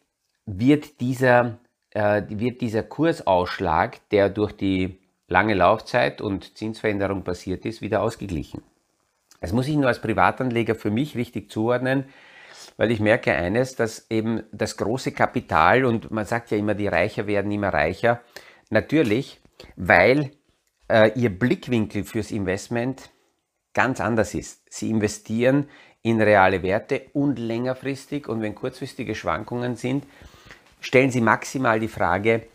wird 0.46 1.00
dieser, 1.00 1.60
äh, 1.92 2.24
wird 2.28 2.62
dieser 2.62 2.84
Kursausschlag, 2.84 4.08
der 4.10 4.30
durch 4.30 4.54
die 4.54 5.00
lange 5.28 5.54
Laufzeit 5.54 6.22
und 6.22 6.58
Zinsveränderung 6.58 7.24
passiert 7.24 7.66
ist, 7.66 7.82
wieder 7.82 8.02
ausgeglichen. 8.02 8.62
Das 9.40 9.54
muss 9.54 9.68
ich 9.68 9.76
nur 9.76 9.88
als 9.88 10.02
Privatanleger 10.02 10.76
für 10.76 10.92
mich 10.92 11.16
richtig 11.16 11.52
zuordnen, 11.52 12.06
weil 12.78 12.92
ich 12.92 13.00
merke 13.00 13.34
eines, 13.34 13.76
dass 13.76 14.10
eben 14.10 14.44
das 14.52 14.78
große 14.78 15.12
Kapital 15.12 15.86
und 15.86 16.12
man 16.12 16.26
sagt 16.26 16.52
ja 16.52 16.58
immer, 16.58 16.76
die 16.76 16.88
Reicher 16.88 17.28
werden 17.28 17.52
immer 17.52 17.70
reicher, 17.70 18.22
natürlich 18.70 19.40
weil 19.76 20.32
äh, 20.90 21.12
ihr 21.20 21.30
Blickwinkel 21.30 22.04
fürs 22.04 22.32
Investment 22.32 23.10
ganz 23.74 24.00
anders 24.02 24.34
ist. 24.34 24.62
Sie 24.70 24.90
investieren 24.90 25.70
in 26.02 26.22
reale 26.22 26.64
Werte 26.64 27.04
und 27.14 27.38
längerfristig 27.38 28.28
und 28.28 28.42
wenn 28.42 28.56
kurzfristige 28.56 29.16
Schwankungen 29.16 29.76
sind, 29.76 30.06
stellen 30.82 31.12
Sie 31.12 31.22
maximal 31.22 31.80
die 31.80 31.88
Frage, 31.88 32.48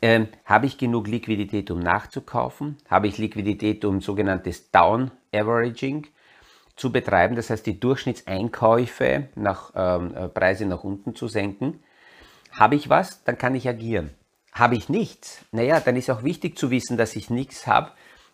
äh, 0.00 0.26
habe 0.44 0.66
ich 0.66 0.76
genug 0.76 1.08
Liquidität, 1.08 1.70
um 1.70 1.80
nachzukaufen? 1.80 2.76
Habe 2.88 3.08
ich 3.08 3.18
Liquidität, 3.18 3.84
um 3.84 4.00
sogenanntes 4.00 4.70
Down 4.70 5.10
Averaging 5.32 6.06
zu 6.76 6.92
betreiben, 6.92 7.34
das 7.34 7.50
heißt 7.50 7.66
die 7.66 7.80
Durchschnittseinkäufe 7.80 9.28
nach 9.34 9.72
ähm, 9.74 10.14
äh, 10.14 10.28
Preise 10.28 10.66
nach 10.66 10.84
unten 10.84 11.14
zu 11.14 11.26
senken? 11.26 11.80
Habe 12.52 12.76
ich 12.76 12.88
was, 12.88 13.24
dann 13.24 13.36
kann 13.36 13.54
ich 13.54 13.68
agieren. 13.68 14.10
Habe 14.52 14.76
ich 14.76 14.88
nichts? 14.88 15.44
Naja, 15.52 15.80
dann 15.80 15.96
ist 15.96 16.10
auch 16.10 16.22
wichtig 16.22 16.56
zu 16.56 16.70
wissen, 16.70 16.96
dass 16.96 17.16
ich 17.16 17.30
nichts 17.30 17.66
habe. 17.66 17.90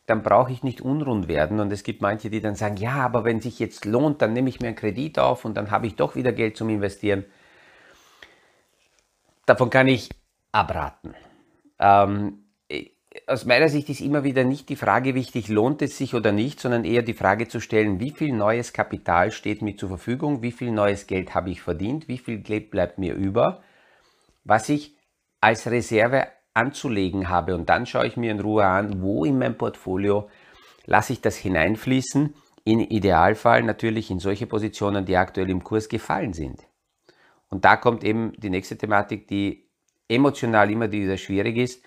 Dann 0.06 0.22
brauche 0.22 0.52
ich 0.52 0.62
nicht 0.62 0.82
unrund 0.82 1.28
werden. 1.28 1.60
Und 1.60 1.72
es 1.72 1.82
gibt 1.82 2.02
manche, 2.02 2.30
die 2.30 2.40
dann 2.40 2.54
sagen, 2.54 2.76
ja, 2.76 2.96
aber 2.96 3.24
wenn 3.24 3.40
sich 3.40 3.58
jetzt 3.58 3.86
lohnt, 3.86 4.20
dann 4.20 4.34
nehme 4.34 4.50
ich 4.50 4.60
mir 4.60 4.68
einen 4.68 4.76
Kredit 4.76 5.18
auf 5.18 5.44
und 5.44 5.54
dann 5.56 5.70
habe 5.70 5.86
ich 5.86 5.96
doch 5.96 6.14
wieder 6.14 6.32
Geld 6.32 6.56
zum 6.56 6.68
Investieren. 6.68 7.24
Davon 9.46 9.70
kann 9.70 9.88
ich 9.88 10.10
abraten. 10.52 11.14
Ähm, 11.78 12.44
aus 13.26 13.44
meiner 13.44 13.68
Sicht 13.68 13.88
ist 13.90 14.00
immer 14.00 14.24
wieder 14.24 14.44
nicht 14.44 14.68
die 14.68 14.76
Frage 14.76 15.14
wichtig, 15.14 15.48
lohnt 15.48 15.82
es 15.82 15.96
sich 15.96 16.14
oder 16.14 16.32
nicht, 16.32 16.60
sondern 16.60 16.84
eher 16.84 17.02
die 17.02 17.14
Frage 17.14 17.46
zu 17.46 17.60
stellen, 17.60 18.00
wie 18.00 18.10
viel 18.10 18.32
neues 18.32 18.72
Kapital 18.72 19.30
steht 19.30 19.62
mir 19.62 19.76
zur 19.76 19.88
Verfügung, 19.88 20.42
wie 20.42 20.52
viel 20.52 20.72
neues 20.72 21.06
Geld 21.06 21.34
habe 21.34 21.50
ich 21.50 21.62
verdient, 21.62 22.08
wie 22.08 22.18
viel 22.18 22.38
Geld 22.38 22.70
bleibt 22.70 22.98
mir 22.98 23.14
über, 23.14 23.62
was 24.42 24.68
ich 24.68 24.96
als 25.40 25.70
Reserve 25.70 26.26
anzulegen 26.54 27.28
habe. 27.28 27.54
Und 27.54 27.68
dann 27.68 27.86
schaue 27.86 28.06
ich 28.06 28.16
mir 28.16 28.32
in 28.32 28.40
Ruhe 28.40 28.66
an, 28.66 29.00
wo 29.00 29.24
in 29.24 29.38
meinem 29.38 29.56
Portfolio 29.56 30.28
lasse 30.86 31.12
ich 31.12 31.20
das 31.20 31.36
hineinfließen. 31.36 32.34
Im 32.64 32.80
Idealfall 32.80 33.62
natürlich 33.62 34.10
in 34.10 34.18
solche 34.18 34.46
Positionen, 34.46 35.04
die 35.04 35.16
aktuell 35.16 35.50
im 35.50 35.62
Kurs 35.62 35.88
gefallen 35.88 36.32
sind. 36.32 36.66
Und 37.54 37.64
da 37.64 37.76
kommt 37.76 38.02
eben 38.02 38.32
die 38.36 38.50
nächste 38.50 38.76
Thematik, 38.76 39.28
die 39.28 39.68
emotional 40.08 40.72
immer 40.72 40.90
wieder 40.90 41.16
schwierig 41.16 41.56
ist. 41.56 41.84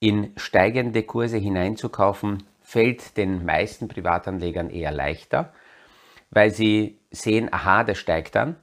In 0.00 0.34
steigende 0.36 1.02
Kurse 1.02 1.38
hineinzukaufen, 1.38 2.42
fällt 2.60 3.16
den 3.16 3.46
meisten 3.46 3.88
Privatanlegern 3.88 4.68
eher 4.68 4.92
leichter, 4.92 5.54
weil 6.30 6.50
sie 6.50 6.98
sehen, 7.10 7.50
aha, 7.50 7.84
der 7.84 7.94
steigt 7.94 8.34
dann. 8.34 8.56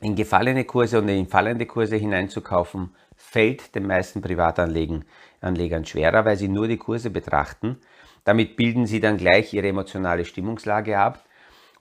In 0.00 0.14
gefallene 0.14 0.64
Kurse 0.64 0.98
und 0.98 1.10
in 1.10 1.28
fallende 1.28 1.66
Kurse 1.66 1.96
hineinzukaufen, 1.96 2.96
fällt 3.14 3.74
den 3.74 3.86
meisten 3.86 4.22
Privatanlegern 4.22 5.84
schwerer, 5.84 6.24
weil 6.24 6.38
sie 6.38 6.48
nur 6.48 6.68
die 6.68 6.78
Kurse 6.78 7.10
betrachten. 7.10 7.76
Damit 8.24 8.56
bilden 8.56 8.86
sie 8.86 9.00
dann 9.00 9.18
gleich 9.18 9.52
ihre 9.52 9.68
emotionale 9.68 10.24
Stimmungslage 10.24 10.98
ab 10.98 11.22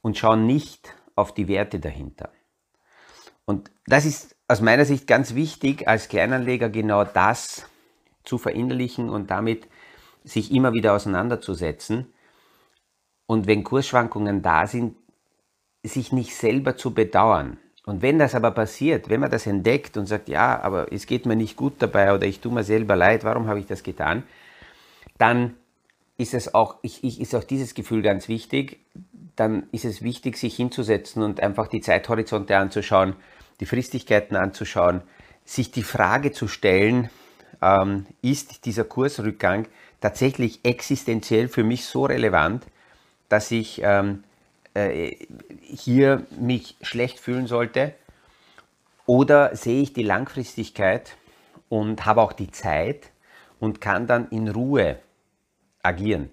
und 0.01 0.17
schauen 0.17 0.45
nicht 0.45 0.93
auf 1.15 1.33
die 1.33 1.47
Werte 1.47 1.79
dahinter. 1.79 2.29
Und 3.49 3.71
das 3.87 4.05
ist 4.05 4.35
aus 4.47 4.61
meiner 4.61 4.85
Sicht 4.85 5.07
ganz 5.07 5.33
wichtig, 5.33 5.87
als 5.87 6.07
Kleinanleger 6.07 6.69
genau 6.69 7.03
das 7.03 7.65
zu 8.23 8.37
verinnerlichen 8.37 9.09
und 9.09 9.31
damit 9.31 9.67
sich 10.23 10.51
immer 10.51 10.71
wieder 10.73 10.93
auseinanderzusetzen. 10.93 12.13
Und 13.25 13.47
wenn 13.47 13.63
Kursschwankungen 13.63 14.43
da 14.43 14.67
sind, 14.67 14.95
sich 15.81 16.11
nicht 16.11 16.35
selber 16.35 16.77
zu 16.77 16.93
bedauern. 16.93 17.57
Und 17.87 18.03
wenn 18.03 18.19
das 18.19 18.35
aber 18.35 18.51
passiert, 18.51 19.09
wenn 19.09 19.19
man 19.19 19.31
das 19.31 19.47
entdeckt 19.47 19.97
und 19.97 20.05
sagt, 20.05 20.29
ja, 20.29 20.61
aber 20.61 20.93
es 20.93 21.07
geht 21.07 21.25
mir 21.25 21.35
nicht 21.35 21.55
gut 21.55 21.73
dabei 21.79 22.13
oder 22.13 22.27
ich 22.27 22.41
tue 22.41 22.53
mir 22.53 22.63
selber 22.63 22.95
leid, 22.95 23.23
warum 23.23 23.47
habe 23.47 23.59
ich 23.59 23.65
das 23.65 23.81
getan, 23.81 24.21
dann 25.17 25.55
ist 26.19 26.35
es 26.35 26.53
auch, 26.53 26.75
ich, 26.83 27.03
ich, 27.03 27.19
ist 27.19 27.33
auch 27.33 27.43
dieses 27.43 27.73
Gefühl 27.73 28.03
ganz 28.03 28.27
wichtig. 28.27 28.85
Dann 29.35 29.67
ist 29.71 29.85
es 29.85 30.03
wichtig, 30.03 30.37
sich 30.37 30.55
hinzusetzen 30.55 31.23
und 31.23 31.39
einfach 31.39 31.67
die 31.67 31.81
Zeithorizonte 31.81 32.55
anzuschauen, 32.55 33.15
die 33.59 33.65
Fristigkeiten 33.65 34.35
anzuschauen, 34.35 35.01
sich 35.45 35.71
die 35.71 35.83
Frage 35.83 36.31
zu 36.31 36.47
stellen, 36.47 37.09
ähm, 37.61 38.05
ist 38.21 38.65
dieser 38.65 38.83
Kursrückgang 38.83 39.67
tatsächlich 40.01 40.59
existenziell 40.63 41.47
für 41.47 41.63
mich 41.63 41.85
so 41.85 42.05
relevant, 42.05 42.65
dass 43.27 43.51
ich 43.51 43.81
ähm, 43.83 44.23
äh, 44.73 45.15
hier 45.61 46.25
mich 46.39 46.75
schlecht 46.81 47.19
fühlen 47.19 47.47
sollte? 47.47 47.93
Oder 49.05 49.55
sehe 49.55 49.81
ich 49.81 49.93
die 49.93 50.03
Langfristigkeit 50.03 51.17
und 51.67 52.05
habe 52.05 52.21
auch 52.21 52.33
die 52.33 52.51
Zeit 52.51 53.09
und 53.59 53.81
kann 53.81 54.07
dann 54.07 54.29
in 54.29 54.47
Ruhe 54.47 54.99
agieren? 55.81 56.29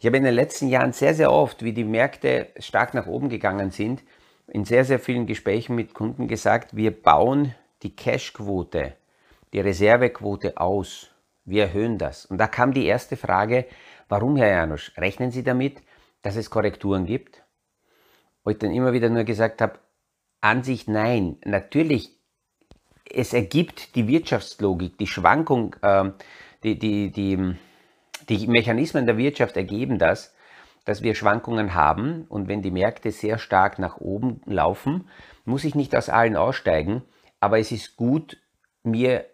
Ich 0.00 0.06
habe 0.06 0.16
in 0.16 0.24
den 0.24 0.34
letzten 0.34 0.68
Jahren 0.68 0.92
sehr, 0.92 1.14
sehr 1.14 1.32
oft, 1.32 1.62
wie 1.62 1.72
die 1.72 1.84
Märkte 1.84 2.48
stark 2.58 2.94
nach 2.94 3.06
oben 3.06 3.28
gegangen 3.28 3.70
sind, 3.70 4.02
in 4.48 4.64
sehr, 4.64 4.84
sehr 4.84 4.98
vielen 4.98 5.26
Gesprächen 5.26 5.76
mit 5.76 5.94
Kunden 5.94 6.28
gesagt, 6.28 6.74
wir 6.74 6.90
bauen 6.90 7.54
die 7.82 7.94
Cashquote, 7.94 8.94
die 9.52 9.60
Reservequote 9.60 10.56
aus. 10.58 11.10
Wir 11.44 11.64
erhöhen 11.64 11.98
das. 11.98 12.26
Und 12.26 12.38
da 12.38 12.46
kam 12.46 12.72
die 12.72 12.86
erste 12.86 13.16
Frage, 13.16 13.66
warum, 14.08 14.36
Herr 14.36 14.50
Janusz, 14.50 14.92
rechnen 14.96 15.30
Sie 15.30 15.42
damit, 15.42 15.80
dass 16.22 16.36
es 16.36 16.50
Korrekturen 16.50 17.06
gibt? 17.06 17.42
Wo 18.44 18.50
ich 18.50 18.58
dann 18.58 18.72
immer 18.72 18.92
wieder 18.92 19.08
nur 19.08 19.24
gesagt 19.24 19.60
habe, 19.62 19.78
Ansicht 20.40 20.88
nein. 20.88 21.36
Natürlich, 21.44 22.10
es 23.10 23.32
ergibt 23.32 23.94
die 23.94 24.08
Wirtschaftslogik, 24.08 24.98
die 24.98 25.06
Schwankung, 25.06 25.74
äh, 25.82 26.10
die, 26.62 26.78
die, 26.78 27.10
die, 27.10 27.54
die 28.28 28.46
Mechanismen 28.46 29.06
der 29.06 29.16
Wirtschaft 29.16 29.56
ergeben 29.56 29.98
das, 29.98 30.34
dass 30.88 31.02
wir 31.02 31.14
Schwankungen 31.14 31.74
haben 31.74 32.24
und 32.30 32.48
wenn 32.48 32.62
die 32.62 32.70
Märkte 32.70 33.10
sehr 33.10 33.36
stark 33.36 33.78
nach 33.78 33.98
oben 33.98 34.40
laufen, 34.46 35.06
muss 35.44 35.64
ich 35.64 35.74
nicht 35.74 35.94
aus 35.94 36.08
allen 36.08 36.34
aussteigen, 36.34 37.02
aber 37.40 37.58
es 37.58 37.72
ist 37.72 37.96
gut, 37.96 38.38
mir 38.84 39.26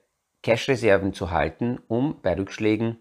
Cash-Reserven 0.42 1.14
zu 1.14 1.30
halten, 1.30 1.78
um 1.86 2.20
bei 2.22 2.34
Rückschlägen 2.34 2.98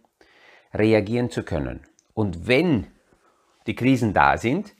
reagieren 0.71 1.31
zu 1.31 1.41
können. 1.41 1.79
Und 2.13 2.45
wenn 2.45 2.85
die 3.65 3.73
Krisen 3.73 4.13
da 4.13 4.37
sind, 4.37 4.75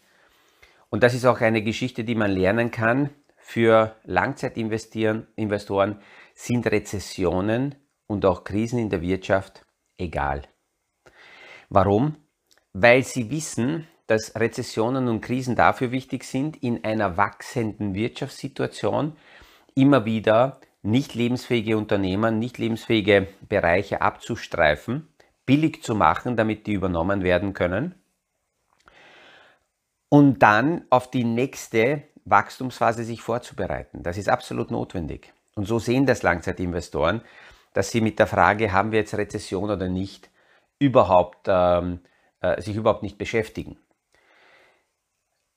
und 0.92 1.02
das 1.02 1.16
ist 1.16 1.26
auch 1.26 1.42
eine 1.42 1.64
Geschichte, 1.64 2.04
die 2.04 2.14
man 2.14 2.30
lernen 2.30 2.70
kann 2.70 3.10
für 3.38 3.96
Langzeitinvestoren, 4.04 5.98
sind 6.36 6.68
Rezessionen 6.68 7.74
und 8.06 8.24
auch 8.24 8.44
Krisen 8.44 8.78
in 8.78 8.92
der 8.92 9.02
Wirtschaft 9.02 9.66
egal. 9.98 10.44
Warum? 11.70 12.23
Weil 12.74 13.04
sie 13.04 13.30
wissen, 13.30 13.88
dass 14.08 14.36
Rezessionen 14.36 15.08
und 15.08 15.22
Krisen 15.22 15.56
dafür 15.56 15.92
wichtig 15.92 16.24
sind, 16.24 16.62
in 16.62 16.84
einer 16.84 17.18
wachsenden 17.18 17.94
Wirtschaftssituation 17.94 19.16
immer 19.76 20.06
wieder 20.06 20.60
nicht 20.82 21.16
lebensfähige 21.16 21.78
Unternehmen, 21.78 22.40
nicht 22.40 22.58
lebensfähige 22.58 23.28
Bereiche 23.48 24.02
abzustreifen, 24.02 25.08
billig 25.46 25.82
zu 25.82 25.96
machen, 25.96 26.36
damit 26.36 26.68
die 26.68 26.74
übernommen 26.74 27.24
werden 27.24 27.54
können 27.54 27.96
und 30.14 30.44
dann 30.44 30.86
auf 30.92 31.10
die 31.10 31.24
nächste 31.24 32.04
Wachstumsphase 32.26 33.04
sich 33.04 33.24
vorzubereiten. 33.24 34.04
Das 34.04 34.16
ist 34.16 34.30
absolut 34.30 34.70
notwendig. 34.70 35.34
Und 35.56 35.66
so 35.66 35.80
sehen 35.80 36.06
das 36.06 36.22
Langzeitinvestoren, 36.22 37.22
dass 37.74 37.90
sie 37.90 38.00
mit 38.00 38.20
der 38.20 38.28
Frage, 38.28 38.72
haben 38.72 38.92
wir 38.92 39.00
jetzt 39.00 39.16
Rezession 39.16 39.72
oder 39.72 39.90
nicht, 39.90 40.30
überhaupt, 40.78 41.48
ähm, 41.48 42.02
äh, 42.44 42.62
sich 42.62 42.76
überhaupt 42.76 43.02
nicht 43.02 43.18
beschäftigen. 43.18 43.78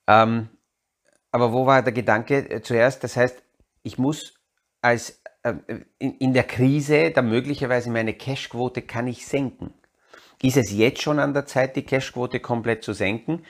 Ähm, 0.06 0.48
aber 1.32 1.52
wo 1.52 1.66
war 1.66 1.82
der 1.82 1.92
Gedanke 1.92 2.48
äh, 2.48 2.62
zuerst? 2.62 3.04
Das 3.04 3.16
heißt, 3.16 3.42
ich 3.82 3.98
muss 3.98 4.34
als 4.80 5.20
äh, 5.42 5.54
in, 5.98 6.16
in 6.18 6.32
der 6.32 6.44
Krise 6.44 7.10
dann 7.10 7.28
möglicherweise 7.28 7.90
meine 7.90 8.14
Cashquote 8.14 8.82
kann 8.82 9.06
ich 9.06 9.26
senken. 9.26 9.74
Ist 10.40 10.56
es 10.56 10.72
jetzt 10.72 11.02
schon 11.02 11.18
an 11.18 11.34
der 11.34 11.46
Zeit, 11.46 11.76
die 11.76 11.84
Cashquote 11.84 12.40
komplett 12.40 12.84
zu 12.84 12.92
senken? 12.92 13.44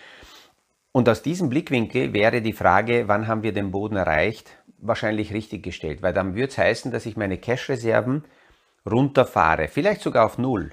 Und 0.93 1.09
aus 1.09 1.23
diesem 1.23 1.51
Blickwinkel 1.51 2.15
wäre 2.15 2.41
die 2.41 2.55
Frage, 2.55 3.07
wann 3.07 3.29
haben 3.29 3.43
wir 3.43 3.53
den 3.53 3.71
Boden 3.71 3.97
erreicht, 3.97 4.51
wahrscheinlich 4.79 5.33
richtig 5.33 5.63
gestellt, 5.63 6.01
weil 6.01 6.15
dann 6.15 6.35
würde 6.35 6.49
es 6.49 6.59
heißen, 6.59 6.91
dass 6.91 7.05
ich 7.05 7.17
meine 7.17 7.37
Cash-Reserven 7.39 8.25
runterfahre, 8.91 9.69
vielleicht 9.69 10.01
sogar 10.01 10.25
auf 10.25 10.39
Null. 10.39 10.71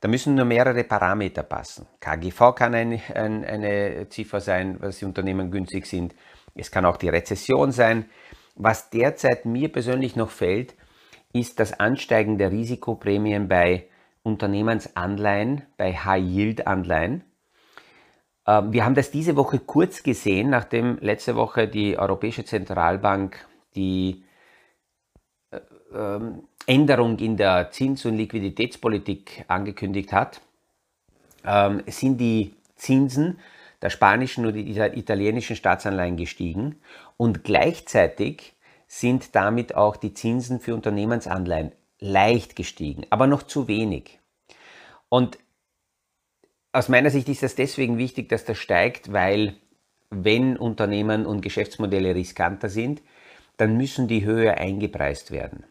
Da 0.00 0.08
müssen 0.08 0.34
nur 0.34 0.44
mehrere 0.44 0.84
Parameter 0.84 1.42
passen. 1.42 1.86
KGV 2.00 2.54
kann 2.54 2.74
ein, 2.74 3.00
ein, 3.14 3.44
eine 3.44 4.08
Ziffer 4.08 4.40
sein, 4.40 4.76
was 4.80 4.98
die 4.98 5.04
Unternehmen 5.04 5.50
günstig 5.50 5.86
sind. 5.86 6.14
Es 6.54 6.70
kann 6.70 6.84
auch 6.84 6.96
die 6.96 7.08
Rezession 7.08 7.72
sein. 7.72 8.06
Was 8.54 8.90
derzeit 8.90 9.44
mir 9.44 9.70
persönlich 9.70 10.16
noch 10.16 10.30
fällt, 10.30 10.74
ist 11.32 11.60
das 11.60 11.78
Ansteigen 11.78 12.38
der 12.38 12.50
Risikoprämien 12.50 13.48
bei 13.48 13.86
Unternehmensanleihen, 14.22 15.62
bei 15.76 15.94
High-Yield-Anleihen. 15.94 17.24
Ähm, 18.46 18.72
wir 18.72 18.84
haben 18.84 18.94
das 18.94 19.10
diese 19.10 19.36
Woche 19.36 19.58
kurz 19.58 20.02
gesehen, 20.02 20.50
nachdem 20.50 20.98
letzte 21.00 21.36
Woche 21.36 21.68
die 21.68 21.98
Europäische 21.98 22.44
Zentralbank 22.44 23.46
die 23.74 24.24
äh, 25.50 25.60
ähm, 25.94 26.48
Änderung 26.66 27.18
in 27.18 27.36
der 27.36 27.70
Zins- 27.70 28.04
und 28.04 28.16
Liquiditätspolitik 28.16 29.44
angekündigt 29.48 30.12
hat, 30.12 30.40
ähm, 31.44 31.82
sind 31.86 32.18
die 32.18 32.54
Zinsen 32.74 33.38
der 33.82 33.90
spanischen 33.90 34.46
und 34.46 34.56
italienischen 34.56 35.56
Staatsanleihen 35.56 36.16
gestiegen 36.16 36.76
und 37.16 37.44
gleichzeitig 37.44 38.54
sind 38.88 39.34
damit 39.34 39.74
auch 39.74 39.96
die 39.96 40.14
Zinsen 40.14 40.60
für 40.60 40.74
Unternehmensanleihen 40.74 41.72
leicht 41.98 42.56
gestiegen, 42.56 43.04
aber 43.10 43.26
noch 43.26 43.42
zu 43.42 43.68
wenig. 43.68 44.18
Und 45.08 45.38
aus 46.72 46.88
meiner 46.88 47.10
Sicht 47.10 47.28
ist 47.28 47.42
das 47.42 47.54
deswegen 47.54 47.96
wichtig, 47.96 48.28
dass 48.28 48.44
das 48.44 48.58
steigt, 48.58 49.12
weil 49.12 49.54
wenn 50.10 50.56
Unternehmen 50.56 51.26
und 51.26 51.40
Geschäftsmodelle 51.40 52.14
riskanter 52.14 52.68
sind, 52.68 53.02
dann 53.56 53.76
müssen 53.76 54.08
die 54.08 54.24
höher 54.24 54.54
eingepreist 54.54 55.30
werden. 55.30 55.64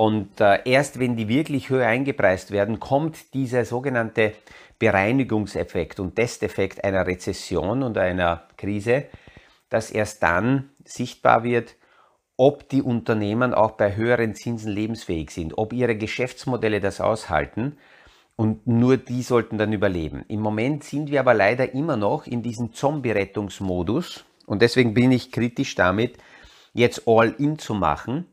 Und 0.00 0.40
äh, 0.40 0.60
erst 0.64 0.98
wenn 0.98 1.14
die 1.14 1.28
wirklich 1.28 1.68
höher 1.68 1.86
eingepreist 1.86 2.52
werden, 2.52 2.80
kommt 2.80 3.34
dieser 3.34 3.66
sogenannte 3.66 4.32
Bereinigungseffekt 4.78 6.00
und 6.00 6.16
Testeffekt 6.16 6.82
einer 6.84 7.06
Rezession 7.06 7.82
und 7.82 7.98
einer 7.98 8.44
Krise, 8.56 9.04
dass 9.68 9.90
erst 9.90 10.22
dann 10.22 10.70
sichtbar 10.86 11.44
wird, 11.44 11.76
ob 12.38 12.66
die 12.70 12.80
Unternehmen 12.80 13.52
auch 13.52 13.72
bei 13.72 13.94
höheren 13.94 14.34
Zinsen 14.34 14.72
lebensfähig 14.72 15.32
sind, 15.32 15.58
ob 15.58 15.74
ihre 15.74 15.96
Geschäftsmodelle 15.96 16.80
das 16.80 17.02
aushalten. 17.02 17.76
Und 18.36 18.66
nur 18.66 18.96
die 18.96 19.20
sollten 19.20 19.58
dann 19.58 19.74
überleben. 19.74 20.24
Im 20.28 20.40
Moment 20.40 20.82
sind 20.82 21.10
wir 21.10 21.20
aber 21.20 21.34
leider 21.34 21.74
immer 21.74 21.98
noch 21.98 22.26
in 22.26 22.42
diesem 22.42 22.72
Zombie-Rettungsmodus. 22.72 24.24
Und 24.46 24.62
deswegen 24.62 24.94
bin 24.94 25.12
ich 25.12 25.30
kritisch 25.30 25.74
damit, 25.74 26.16
jetzt 26.72 27.06
All-In 27.06 27.58
zu 27.58 27.74
machen, 27.74 28.28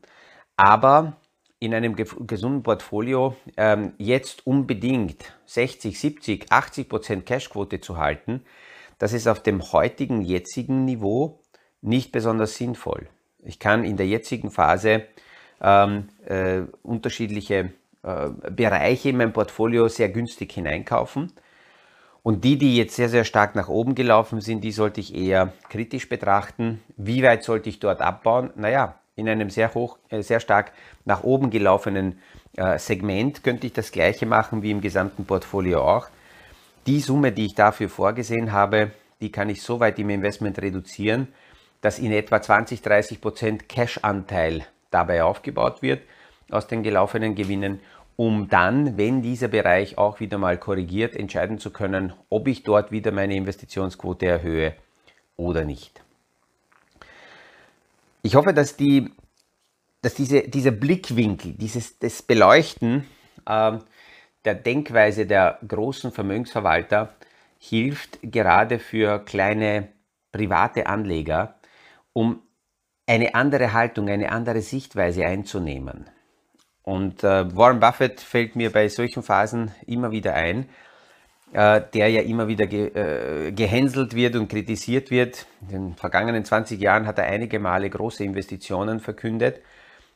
aber 0.56 1.17
in 1.60 1.74
einem 1.74 1.96
gesunden 1.96 2.62
Portfolio 2.62 3.36
ähm, 3.56 3.92
jetzt 3.98 4.46
unbedingt 4.46 5.32
60, 5.46 5.98
70, 5.98 6.52
80 6.52 6.88
Prozent 6.88 7.26
Cashquote 7.26 7.80
zu 7.80 7.96
halten, 7.96 8.42
das 8.98 9.12
ist 9.12 9.26
auf 9.28 9.42
dem 9.42 9.72
heutigen, 9.72 10.22
jetzigen 10.22 10.84
Niveau 10.84 11.40
nicht 11.80 12.12
besonders 12.12 12.56
sinnvoll. 12.56 13.08
Ich 13.44 13.58
kann 13.58 13.84
in 13.84 13.96
der 13.96 14.06
jetzigen 14.06 14.50
Phase 14.50 15.06
ähm, 15.60 16.08
äh, 16.26 16.62
unterschiedliche 16.82 17.72
äh, 18.02 18.28
Bereiche 18.50 19.10
in 19.10 19.16
mein 19.16 19.32
Portfolio 19.32 19.88
sehr 19.88 20.08
günstig 20.08 20.52
hineinkaufen. 20.52 21.32
Und 22.22 22.44
die, 22.44 22.58
die 22.58 22.76
jetzt 22.76 22.96
sehr, 22.96 23.08
sehr 23.08 23.24
stark 23.24 23.54
nach 23.54 23.68
oben 23.68 23.94
gelaufen 23.94 24.40
sind, 24.40 24.62
die 24.62 24.72
sollte 24.72 25.00
ich 25.00 25.14
eher 25.14 25.52
kritisch 25.68 26.08
betrachten. 26.08 26.82
Wie 26.96 27.22
weit 27.22 27.44
sollte 27.44 27.68
ich 27.68 27.78
dort 27.80 28.00
abbauen? 28.00 28.50
Naja, 28.56 28.98
in 29.18 29.28
einem 29.28 29.50
sehr 29.50 29.74
hoch, 29.74 29.98
äh, 30.08 30.22
sehr 30.22 30.40
stark 30.40 30.72
nach 31.04 31.24
oben 31.24 31.50
gelaufenen 31.50 32.20
äh, 32.56 32.78
Segment 32.78 33.42
könnte 33.42 33.66
ich 33.66 33.72
das 33.72 33.92
gleiche 33.92 34.26
machen 34.26 34.62
wie 34.62 34.70
im 34.70 34.80
gesamten 34.80 35.24
Portfolio 35.26 35.82
auch. 35.82 36.08
Die 36.86 37.00
Summe, 37.00 37.32
die 37.32 37.46
ich 37.46 37.54
dafür 37.54 37.88
vorgesehen 37.88 38.52
habe, 38.52 38.92
die 39.20 39.32
kann 39.32 39.50
ich 39.50 39.62
so 39.62 39.80
weit 39.80 39.98
im 39.98 40.10
Investment 40.10 40.60
reduzieren, 40.62 41.28
dass 41.80 41.98
in 41.98 42.12
etwa 42.12 42.36
20-30 42.36 43.20
Prozent 43.20 43.68
Cash-Anteil 43.68 44.64
dabei 44.90 45.22
aufgebaut 45.22 45.82
wird 45.82 46.02
aus 46.50 46.66
den 46.66 46.82
gelaufenen 46.82 47.34
Gewinnen, 47.34 47.80
um 48.16 48.48
dann, 48.48 48.96
wenn 48.96 49.22
dieser 49.22 49.48
Bereich 49.48 49.98
auch 49.98 50.18
wieder 50.18 50.38
mal 50.38 50.58
korrigiert, 50.58 51.14
entscheiden 51.14 51.58
zu 51.58 51.70
können, 51.70 52.12
ob 52.30 52.48
ich 52.48 52.62
dort 52.62 52.90
wieder 52.90 53.12
meine 53.12 53.36
Investitionsquote 53.36 54.26
erhöhe 54.26 54.74
oder 55.36 55.64
nicht. 55.64 56.02
Ich 58.22 58.34
hoffe, 58.34 58.52
dass, 58.52 58.76
die, 58.76 59.12
dass 60.02 60.14
diese, 60.14 60.42
dieser 60.42 60.72
Blickwinkel, 60.72 61.52
dieses 61.52 61.98
das 61.98 62.22
Beleuchten 62.22 63.06
äh, 63.46 63.78
der 64.44 64.54
Denkweise 64.54 65.26
der 65.26 65.58
großen 65.66 66.10
Vermögensverwalter 66.10 67.14
hilft 67.58 68.18
gerade 68.22 68.78
für 68.78 69.24
kleine 69.24 69.88
private 70.32 70.86
Anleger, 70.86 71.58
um 72.12 72.42
eine 73.06 73.34
andere 73.34 73.72
Haltung, 73.72 74.08
eine 74.08 74.30
andere 74.30 74.60
Sichtweise 74.60 75.24
einzunehmen. 75.24 76.10
Und 76.82 77.22
äh, 77.24 77.54
Warren 77.56 77.80
Buffett 77.80 78.20
fällt 78.20 78.56
mir 78.56 78.72
bei 78.72 78.88
solchen 78.88 79.22
Phasen 79.22 79.72
immer 79.86 80.10
wieder 80.10 80.34
ein, 80.34 80.68
äh, 81.52 81.80
der 81.94 82.08
ja 82.08 82.22
immer 82.22 82.48
wieder 82.48 82.66
ge, 82.66 82.88
äh, 82.88 83.52
gehänselt 83.52 84.14
wird 84.14 84.36
und 84.36 84.48
kritisiert 84.48 85.10
wird. 85.10 85.46
In 85.62 85.68
den 85.68 85.94
vergangenen 85.94 86.44
20 86.44 86.80
Jahren 86.80 87.06
hat 87.06 87.18
er 87.18 87.24
einige 87.24 87.58
Male 87.58 87.88
große 87.88 88.24
Investitionen 88.24 89.00
verkündet 89.00 89.60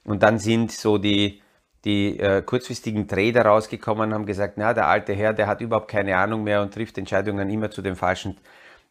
und 0.05 0.23
dann 0.23 0.39
sind 0.39 0.73
so 0.73 0.99
die, 0.99 1.43
die 1.85 2.19
äh, 2.19 2.43
kurzfristigen 2.43 3.09
Trader 3.09 3.47
rausgekommen 3.47 4.11
und 4.11 4.15
haben 4.15 4.27
gesagt, 4.27 4.55
na, 4.57 4.75
der 4.75 4.89
alte 4.89 5.13
Herr, 5.15 5.33
der 5.33 5.47
hat 5.47 5.61
überhaupt 5.61 5.89
keine 5.89 6.17
Ahnung 6.17 6.45
mehr 6.45 6.63
und 6.63 6.75
trifft 6.75 6.99
Entscheidungen 6.99 7.49
immer 7.51 7.71
zu 7.71 7.83
den 7.83 7.97
falschen 7.97 8.37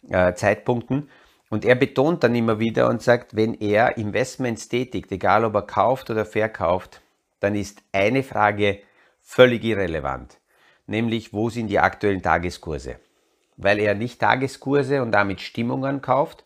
äh, 0.10 0.34
Zeitpunkten. 0.34 1.10
Und 1.50 1.66
er 1.66 1.76
betont 1.76 2.24
dann 2.24 2.34
immer 2.34 2.60
wieder 2.60 2.88
und 2.88 3.02
sagt, 3.02 3.36
wenn 3.36 3.56
er 3.56 3.98
Investments 3.98 4.70
tätigt, 4.70 5.12
egal 5.12 5.44
ob 5.44 5.56
er 5.56 5.64
kauft 5.64 6.10
oder 6.10 6.26
verkauft, 6.26 7.02
dann 7.42 7.56
ist 7.56 7.84
eine 7.92 8.24
Frage 8.24 8.80
völlig 9.22 9.64
irrelevant, 9.64 10.38
nämlich 10.92 11.34
wo 11.34 11.50
sind 11.50 11.68
die 11.68 11.80
aktuellen 11.80 12.22
Tageskurse? 12.22 12.98
Weil 13.58 13.80
er 13.80 13.96
nicht 13.96 14.20
Tageskurse 14.20 15.02
und 15.02 15.12
damit 15.12 15.42
Stimmungen 15.42 16.02
kauft, 16.02 16.46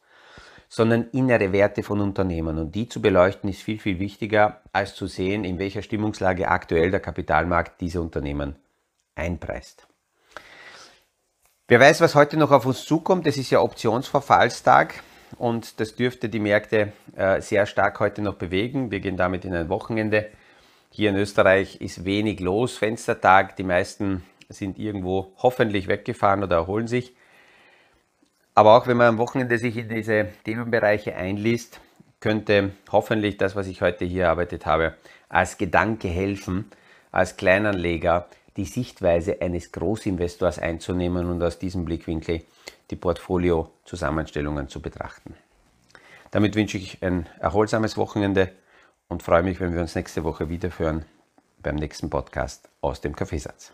sondern 0.70 1.10
innere 1.12 1.52
Werte 1.52 1.84
von 1.84 2.00
Unternehmen. 2.00 2.58
Und 2.58 2.76
die 2.76 2.88
zu 2.88 3.02
beleuchten 3.02 3.50
ist 3.50 3.62
viel, 3.62 3.80
viel 3.80 4.00
wichtiger, 4.00 4.62
als 4.72 4.96
zu 4.96 5.08
sehen, 5.08 5.44
in 5.44 5.60
welcher 5.60 5.82
Stimmungslage 5.82 6.48
aktuell 6.48 6.92
der 6.92 7.00
Kapitalmarkt 7.00 7.82
diese 7.82 8.02
Unternehmen 8.02 8.56
einpreist. 9.16 9.88
Wer 11.68 11.80
weiß, 11.80 12.02
was 12.02 12.16
heute 12.16 12.38
noch 12.38 12.52
auf 12.52 12.66
uns 12.66 12.86
zukommt. 12.86 13.26
Es 13.26 13.38
ist 13.38 13.50
ja 13.50 13.60
Optionsverfallstag 13.62 15.02
und 15.38 15.80
das 15.80 15.96
dürfte 15.96 16.30
die 16.30 16.40
Märkte 16.40 16.94
äh, 17.16 17.42
sehr 17.42 17.66
stark 17.66 18.00
heute 18.00 18.22
noch 18.22 18.36
bewegen. 18.36 18.92
Wir 18.92 19.00
gehen 19.00 19.18
damit 19.18 19.46
in 19.46 19.56
ein 19.56 19.70
Wochenende. 19.70 20.30
Hier 20.92 21.10
in 21.10 21.16
Österreich 21.16 21.82
ist 21.82 22.06
wenig 22.06 22.40
los, 22.40 22.78
Fenstertag. 22.78 23.56
Die 23.56 23.64
meisten 23.64 24.24
sind 24.50 24.78
irgendwo 24.78 25.34
hoffentlich 25.38 25.88
weggefahren 25.88 26.44
oder 26.44 26.58
erholen 26.58 26.88
sich. 26.88 27.16
Aber 28.54 28.78
auch 28.78 28.88
wenn 28.88 28.98
man 28.98 29.08
am 29.08 29.18
Wochenende 29.18 29.58
sich 29.58 29.76
in 29.76 29.90
diese 29.90 30.30
Themenbereiche 30.46 31.16
einliest, 31.16 31.82
könnte 32.20 32.72
hoffentlich 32.92 33.38
das, 33.38 33.56
was 33.56 33.68
ich 33.68 33.82
heute 33.82 34.06
hier 34.06 34.24
erarbeitet 34.24 34.66
habe, 34.66 34.96
als 35.30 35.58
Gedanke 35.58 36.08
helfen, 36.08 36.66
als 37.12 37.38
Kleinanleger 37.38 38.28
die 38.58 38.66
Sichtweise 38.66 39.42
eines 39.42 39.72
Großinvestors 39.72 40.60
einzunehmen 40.60 41.30
und 41.30 41.44
aus 41.44 41.60
diesem 41.60 41.86
Blickwinkel 41.86 42.42
die 42.90 42.96
Portfolio-Zusammenstellungen 42.96 44.70
zu 44.70 44.82
betrachten. 44.82 45.36
Damit 46.32 46.56
wünsche 46.56 46.78
ich 46.78 47.04
ein 47.04 47.28
erholsames 47.40 47.98
Wochenende 47.98 48.52
und 49.08 49.24
freue 49.24 49.44
mich, 49.44 49.60
wenn 49.60 49.74
wir 49.74 49.82
uns 49.82 49.96
nächste 49.96 50.24
Woche 50.24 50.50
wiederhören 50.50 51.06
beim 51.62 51.76
nächsten 51.76 52.10
Podcast 52.10 52.70
aus 52.82 53.02
dem 53.02 53.16
Kaffeesatz. 53.16 53.74